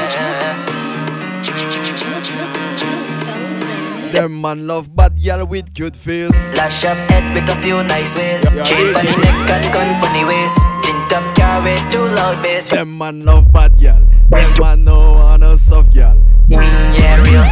Them 4.11 4.41
man 4.41 4.67
love 4.67 4.95
bad 4.95 5.21
gal 5.21 5.45
with 5.45 5.73
cute 5.73 5.95
face. 5.95 6.55
Lash 6.55 6.85
up 6.85 6.97
head 7.09 7.23
with 7.33 7.49
a 7.49 7.55
few 7.61 7.83
nice 7.83 8.15
ways. 8.15 8.43
Chain 8.67 8.93
pony 8.93 9.11
neck 9.23 9.49
and 9.49 9.73
gun 9.73 10.01
pony 10.01 10.23
waist. 10.25 10.59
Tint 10.83 11.13
up 11.13 11.35
car 11.35 11.61
with 11.63 11.91
too 11.91 12.05
loud 12.15 12.41
bass. 12.41 12.69
Them 12.69 12.97
man 12.97 13.25
love 13.25 13.51
bad 13.51 13.77
gal. 13.79 14.01
Them 14.29 14.53
man 14.59 14.83
no 14.83 15.13
want 15.13 15.41
no 15.41 15.55
soft 15.55 15.93
gal. 15.93 16.17
Mm, 16.49 16.97
yeah, 16.97 17.21
real. 17.23 17.43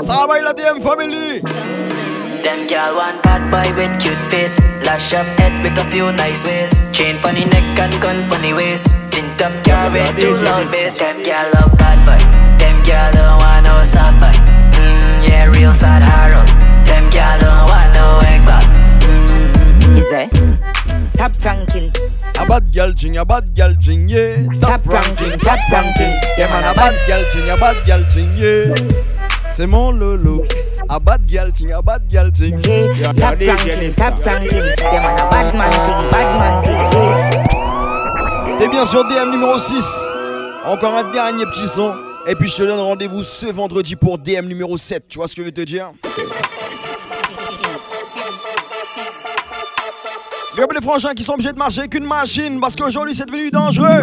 Ça 0.00 0.26
va, 0.26 0.40
la 0.42 0.52
DM 0.52 0.80
family. 0.80 1.42
Them 2.42 2.66
girl 2.66 2.96
want 2.96 3.22
bad 3.22 3.50
boy 3.52 3.68
with 3.76 3.92
cute 4.00 4.18
face. 4.30 4.58
Lash 4.84 5.12
up 5.12 5.26
head 5.38 5.52
with 5.62 5.76
a 5.78 5.84
few 5.90 6.10
nice 6.12 6.42
ways. 6.44 6.72
Chain 6.92 7.16
pony 7.20 7.44
neck 7.44 7.78
and 7.78 7.92
gun 8.00 8.28
pony 8.30 8.52
waist. 8.54 8.88
Tint 9.12 9.40
up 9.42 9.52
car 9.62 9.90
with 9.92 10.08
too 10.18 10.36
loud 10.36 10.70
bass. 10.72 10.98
Them 10.98 11.22
girl 11.22 11.46
love 11.54 11.76
bad 11.76 11.98
boy. 12.06 12.20
Them 12.56 12.76
girl 12.82 13.10
don't 13.12 13.38
want 13.42 13.64
no 13.64 13.84
soft 13.84 14.18
boy. 14.20 14.32
Mm, 14.72 15.28
yeah, 15.28 15.44
real 15.52 15.74
sad 15.74 16.02
Harold. 16.02 16.48
Them 16.88 17.04
girl 17.12 17.36
don't 17.44 17.64
want 17.68 17.90
no 17.92 18.06
egg 18.24 18.42
bag. 18.48 18.64
Is 19.98 20.10
it? 20.10 20.30
Top 21.14 21.32
ranking. 21.44 21.92
A 22.40 22.46
bad 22.46 22.72
gal 22.72 22.92
ching, 22.94 23.18
a 23.18 23.24
bad 23.24 23.54
gal 23.54 23.74
ching, 23.76 24.08
yeah. 24.08 24.46
Top 24.60 24.86
ranking, 24.86 25.38
top 25.40 25.60
ranking. 25.70 26.14
Yeah, 26.38 26.48
man, 26.48 26.64
a 26.64 26.74
bad 26.74 26.96
gal 27.06 27.22
ching, 27.30 27.50
a 27.50 27.56
bad 27.56 27.84
gal 27.86 28.02
ching, 28.08 28.34
yeah. 28.36 28.74
C'est 29.52 29.66
mon 29.66 29.92
Lolo. 29.92 30.44
A 30.92 30.98
bad 30.98 31.24
gal 31.24 31.52
ching, 31.52 31.70
a 31.70 31.80
bad 31.80 32.08
gal 32.08 32.32
ching. 32.32 32.58
Yeah, 32.64 33.12
top 33.12 33.38
ranking, 33.38 33.92
top 33.92 34.18
ranking. 34.26 34.58
Yeah, 34.58 35.00
man, 35.00 35.20
a 35.20 35.30
bad 35.30 35.54
man 35.54 35.70
thing, 35.70 36.10
bad 36.10 36.30
man 36.36 36.64
thing. 36.64 36.82
Yeah. 36.98 38.58
T'es 38.58 38.68
bien 38.68 38.84
sur 38.84 39.04
DM 39.04 39.30
numéro 39.30 39.56
6. 39.56 39.84
Encore 40.66 40.96
un 40.96 41.08
dernier 41.12 41.46
petit 41.46 41.68
son. 41.68 41.94
Et 42.26 42.34
puis 42.34 42.48
je 42.48 42.56
te 42.56 42.62
donne 42.64 42.80
rendez-vous 42.80 43.22
ce 43.22 43.46
vendredi 43.46 43.94
pour 43.94 44.18
DM 44.18 44.46
numéro 44.46 44.76
7. 44.76 45.04
Tu 45.08 45.18
vois 45.18 45.28
ce 45.28 45.36
que 45.36 45.42
je 45.42 45.46
veux 45.46 45.52
te 45.52 45.60
dire? 45.60 45.92
Viens 50.56 50.66
les 50.74 50.80
frangins 50.80 51.12
qui 51.14 51.22
sont 51.22 51.34
obligés 51.34 51.52
de 51.52 51.58
marcher 51.58 51.80
avec 51.80 51.94
une 51.94 52.04
machine 52.04 52.60
parce 52.60 52.74
qu'aujourd'hui 52.74 53.14
c'est 53.14 53.26
devenu 53.26 53.50
dangereux. 53.50 54.02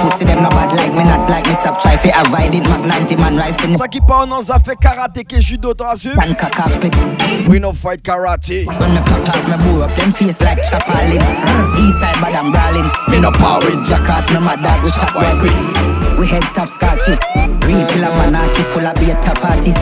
Pussy 0.00 0.24
them 0.24 0.42
no 0.42 0.48
bad 0.48 0.72
like 0.72 0.92
me, 0.92 1.04
not 1.04 1.28
like 1.28 1.46
me. 1.46 1.54
Stop 1.60 1.78
try 1.78 1.96
fi 1.98 2.10
avoid 2.10 2.54
it. 2.54 2.68
Mac 2.68 2.82
90 2.82 3.16
man 3.16 3.38
rising. 3.38 3.76
Ça 3.76 3.86
qui 3.86 4.00
part 4.00 4.26
on 4.28 4.32
a 4.32 4.58
fait 4.58 4.76
karaté 4.80 5.24
que 5.24 5.40
judo, 5.40 5.70
it. 5.70 7.48
We 7.48 7.60
no 7.60 7.72
fight 7.72 8.02
karate. 8.02 8.66
When 8.78 8.94
them 8.94 10.12
face 10.12 10.40
like 10.40 10.58
my 14.40 14.56
we. 15.42 15.50
We 16.18 16.26
head 16.26 16.42
top 16.54 16.68
scotch 16.68 17.08
it. 17.08 17.18
Real 17.66 17.86
killer 17.86 18.10
man, 18.16 18.34
I 18.34 18.52
keep 18.54 18.66
full 18.66 18.84
of 18.84 18.94
beta 18.94 19.34
parties. 19.40 19.74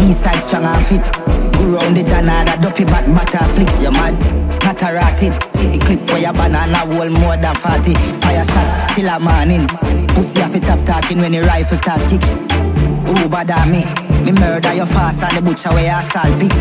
East 0.00 0.22
side 0.22 0.44
strong 0.44 0.64
and 0.64 0.86
fit. 0.86 1.25
Round 1.58 1.96
the 1.96 2.02
Janada, 2.02 2.60
dopey 2.60 2.84
back, 2.84 3.06
butter 3.06 3.44
flick. 3.54 3.70
You 3.82 3.90
mad? 3.90 4.16
Cataract 4.60 5.22
it. 5.22 5.34
Clip 5.82 6.00
for 6.08 6.18
your 6.18 6.32
banana, 6.32 6.78
whole 6.78 7.10
more 7.20 7.36
than 7.36 7.54
40. 7.54 7.94
Fire 8.20 8.44
shot 8.44 8.94
till 8.94 9.08
a 9.08 9.18
morning. 9.18 9.66
Pussy 10.14 10.42
off 10.42 10.54
it 10.54 10.62
top 10.62 10.84
talking 10.84 11.18
when 11.18 11.32
the 11.32 11.40
rifle 11.42 11.78
top 11.78 12.00
kick. 12.08 12.22
Who 13.06 13.28
bother 13.28 13.64
me? 13.70 13.84
Me 14.24 14.32
murder 14.32 14.74
your 14.74 14.86
fast 14.86 15.22
and 15.22 15.36
the 15.36 15.42
butcher 15.42 15.70
where 15.70 15.86
you 15.86 15.94
assault 15.94 16.38
big. 16.38 16.52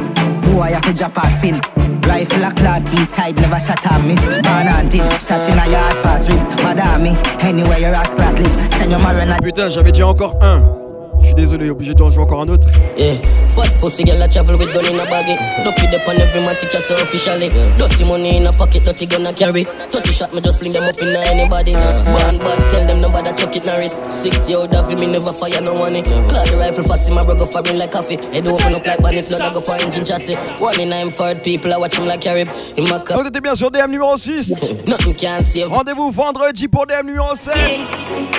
Boy, 0.46 0.70
you 0.70 0.82
fi 0.82 0.92
drop 0.94 1.18
a 1.18 1.26
spin. 1.38 1.58
Rifle 2.06 2.46
a 2.46 2.52
clock, 2.54 2.86
side 3.16 3.36
never 3.38 3.60
shot 3.60 3.86
a 3.90 4.00
miss. 4.06 4.22
Burn 4.46 4.68
hunting, 4.68 5.06
shot 5.20 5.42
in 5.50 5.58
a 5.58 5.66
yard 5.70 5.98
pass 6.04 6.30
ribs. 6.30 6.46
Bother 6.62 7.00
me, 7.02 7.18
anywhere 7.42 7.80
your 7.80 7.96
ass 7.96 8.14
clock 8.14 8.38
lives. 8.38 8.76
Send 8.78 8.92
your 8.92 9.00
marina. 9.00 9.38
Putain, 9.42 9.70
j'avais 9.70 9.92
dit 9.92 10.04
encore 10.04 10.38
un. 10.42 10.85
Je 11.26 11.30
suis 11.30 11.36
désolé, 11.36 11.72
obligé 11.72 11.96
d'en 11.96 12.12
jouer 12.12 12.22
encore 12.22 12.42
un 12.42 12.50
autre. 12.50 12.68
Yeah, 12.98 13.16
fat 13.50 13.68
pussy 13.82 14.04
girl 14.04 14.22
I 14.22 14.28
travel 14.28 14.58
with 14.60 14.72
gun 14.72 14.86
in 14.86 15.00
a 15.00 15.06
baggy. 15.10 15.34
Dopey 15.64 15.90
up 15.90 16.08
on 16.08 16.22
every 16.22 16.40
man 16.42 16.54
ticket 16.54 16.82
so 16.86 16.94
officially. 17.02 17.50
Dirty 17.76 18.06
money 18.06 18.38
in 18.38 18.46
a 18.46 18.52
pocket, 18.52 18.84
dirty 18.84 19.08
gonna 19.08 19.34
carry. 19.34 19.64
30 19.64 20.12
shot 20.12 20.34
me 20.36 20.40
just 20.40 20.60
fling 20.60 20.72
them 20.72 20.84
up 20.84 20.94
in 21.02 21.16
anybody. 21.26 21.74
One 21.74 22.38
bad 22.38 22.62
tell 22.70 22.86
them 22.86 23.02
nobody 23.02 23.32
check 23.36 23.56
it 23.56 23.66
wrist. 23.66 24.00
Six 24.12 24.48
year 24.48 24.60
old 24.60 24.70
David 24.72 25.00
me 25.00 25.08
never 25.08 25.34
fire 25.34 25.60
no 25.62 25.74
money. 25.74 26.04
Clad 26.04 26.48
the 26.48 26.58
rifle 26.62 26.84
fast 26.84 27.10
in 27.10 27.16
my 27.16 27.24
bro 27.24 27.34
go 27.34 27.48
firing 27.48 27.80
like 27.80 27.92
coffee. 27.92 28.18
Head 28.32 28.48
open 28.48 28.76
up 28.76 28.86
like 28.86 29.02
bandit, 29.02 29.28
blood 29.28 29.42
I 29.42 29.52
go 29.52 29.62
for 29.62 29.74
engine 29.82 30.06
chassis. 30.06 30.36
One 30.62 30.80
in 30.80 30.90
nine 30.90 31.10
third 31.10 31.42
people 31.44 31.74
I 31.74 31.78
watch 31.78 31.98
him 31.98 32.06
like 32.06 32.22
Carib. 32.22 32.50
In 32.78 32.84
my. 32.88 33.02
Vous 33.04 33.26
êtes 33.26 33.42
bien 33.42 33.56
sur 33.56 33.72
DM 33.72 33.90
numéro 33.90 34.16
6. 34.16 34.64
Nothing 34.88 35.16
can 35.16 35.40
save. 35.40 35.70
Rendez-vous 35.72 36.12
vendredi 36.12 36.68
pour 36.68 36.86
DM 36.86 37.08
numéro 37.08 37.34
7. 37.36 37.52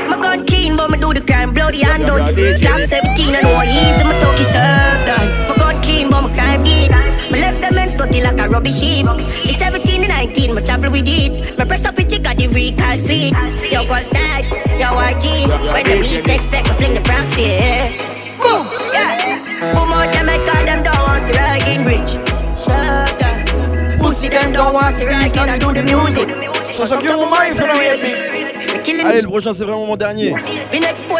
My 0.08 0.16
gun 0.22 0.46
clean, 0.46 0.76
but 0.76 0.88
me 0.88 0.98
do 0.98 1.12
the 1.12 1.20
crime 1.20 1.52
bloody 1.52 1.82
and 2.08 2.36
done. 2.36 2.60
Black 2.60 2.88
17 2.88 3.34
and 3.34 3.42
no 3.42 3.62
easy, 3.62 4.04
my 4.04 4.18
talkie 4.20 4.44
serve 4.44 5.02
done. 5.06 5.28
My 5.48 5.54
gun 5.56 5.82
clean, 5.82 6.10
but 6.10 6.22
my 6.22 6.34
crime 6.34 6.64
deep. 6.64 6.90
My 7.30 7.38
left 7.38 7.60
them 7.60 7.74
men 7.74 7.96
dirty 7.96 8.20
like 8.22 8.38
a 8.38 8.48
rubbish 8.48 8.80
heap. 8.80 9.06
It's 9.44 9.58
17 9.58 10.00
and 10.00 10.08
19, 10.08 10.54
my 10.54 10.62
travel 10.62 10.90
with 10.90 11.08
it. 11.08 11.58
My 11.58 11.64
press 11.64 11.84
up 11.84 11.96
with 11.96 12.10
chick 12.10 12.26
at 12.26 12.36
the 12.36 12.48
recall 12.48 12.98
sweet. 12.98 13.32
Yo, 13.70 13.84
go 13.84 14.02
side, 14.02 14.46
yo, 14.78 14.94
YG. 14.94 15.48
When 15.72 15.84
the 15.84 15.96
least 16.00 16.28
expect, 16.28 16.68
me 16.68 16.74
fling 16.74 16.94
the 16.94 17.00
Bronx, 17.00 17.36
yeah. 17.38 17.90
Boom, 18.38 18.66
yeah. 18.92 19.74
Boom 19.74 19.90
oh, 19.90 20.00
out 20.00 20.12
them, 20.12 20.28
I 20.28 20.38
call 20.46 20.64
them 20.64 20.82
don't 20.82 21.02
want 21.06 21.22
to 21.24 21.46
rich. 21.84 22.12
Shut 22.58 22.70
up. 22.70 24.00
Pussy 24.00 24.28
them 24.28 24.52
don't 24.52 24.72
want 24.72 24.88
to 24.88 24.94
see 24.94 25.06
right, 25.06 25.32
can 25.32 25.48
I 25.48 25.58
do 25.58 25.72
the 25.72 25.82
music? 25.82 26.28
So 26.74 26.84
suck 26.84 27.02
your 27.02 27.16
mama 27.16 27.46
if 27.50 27.58
you 27.58 27.66
don't 27.66 27.80
hate 27.80 28.02
me. 28.02 28.55
Allez, 29.06 29.22
le 29.22 29.28
prochain 29.28 29.52
c'est 29.54 29.64
vraiment 29.64 29.86
mon 29.86 29.96
dernier. 29.96 30.34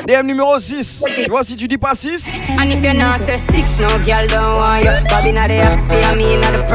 DM 0.07 0.27
numéro 0.27 0.59
6. 0.59 1.05
Tu 1.23 1.31
vois, 1.31 1.45
si 1.45 1.57
tu 1.57 1.69
dis 1.69 1.79
pas 1.79 1.95
6. 1.95 2.41
And 2.59 2.71
if 2.71 2.83
you're 2.83 2.95
not 2.95 3.21
say 3.25 3.39
six, 3.39 3.79
no 3.79 3.89
girl 4.05 4.27
don't 4.29 4.59
want 4.59 4.83
you. 4.83 4.91
Bobby 5.09 5.33
not 5.33 5.49
the 5.49 5.63
Oxy, 5.63 5.95
I 5.95 6.17
mean 6.17 6.41
not 6.41 6.53
the. 6.53 6.67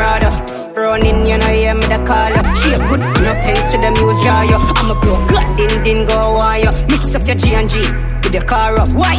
Running, 0.76 1.28
you 1.28 1.38
know, 1.38 1.48
hear 1.48 1.76
me 1.76 1.82
the 1.82 2.02
call 2.08 2.32
up. 2.34 2.58
She 2.58 2.72
a 2.74 2.80
good 2.88 3.02
and 3.02 3.28
a 3.28 3.34
pens 3.44 3.72
to 3.72 3.78
them 3.78 3.94
use 3.96 4.24
jar 4.24 4.46
you. 4.46 4.56
I'm 4.56 4.90
a 4.90 4.96
pro, 4.96 5.16
god 5.28 5.58
din 5.58 5.84
din 5.84 6.06
go 6.06 6.16
on 6.16 6.62
you. 6.62 6.72
Mix 6.88 7.14
up 7.14 7.28
your 7.28 7.36
G 7.36 7.54
and 7.56 7.70
G 7.70 7.82
with 8.24 8.34
your 8.34 8.46
car 8.46 8.80
up. 8.80 8.90
Why? 8.90 9.16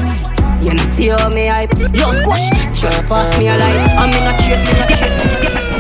You 0.63 0.75
know 0.75 0.83
see 0.83 1.09
how 1.09 1.29
me 1.29 1.47
hype? 1.47 1.73
Yo 1.95 2.11
squash, 2.13 2.49
just 2.75 3.03
pass 3.07 3.39
me 3.39 3.49
a 3.49 3.57
line. 3.57 3.89
I'm 3.99 4.11
in 4.11 4.27
a 4.27 4.37
chase, 4.39 4.65
me 4.65 4.81
a 4.81 4.87
chase. 4.97 5.72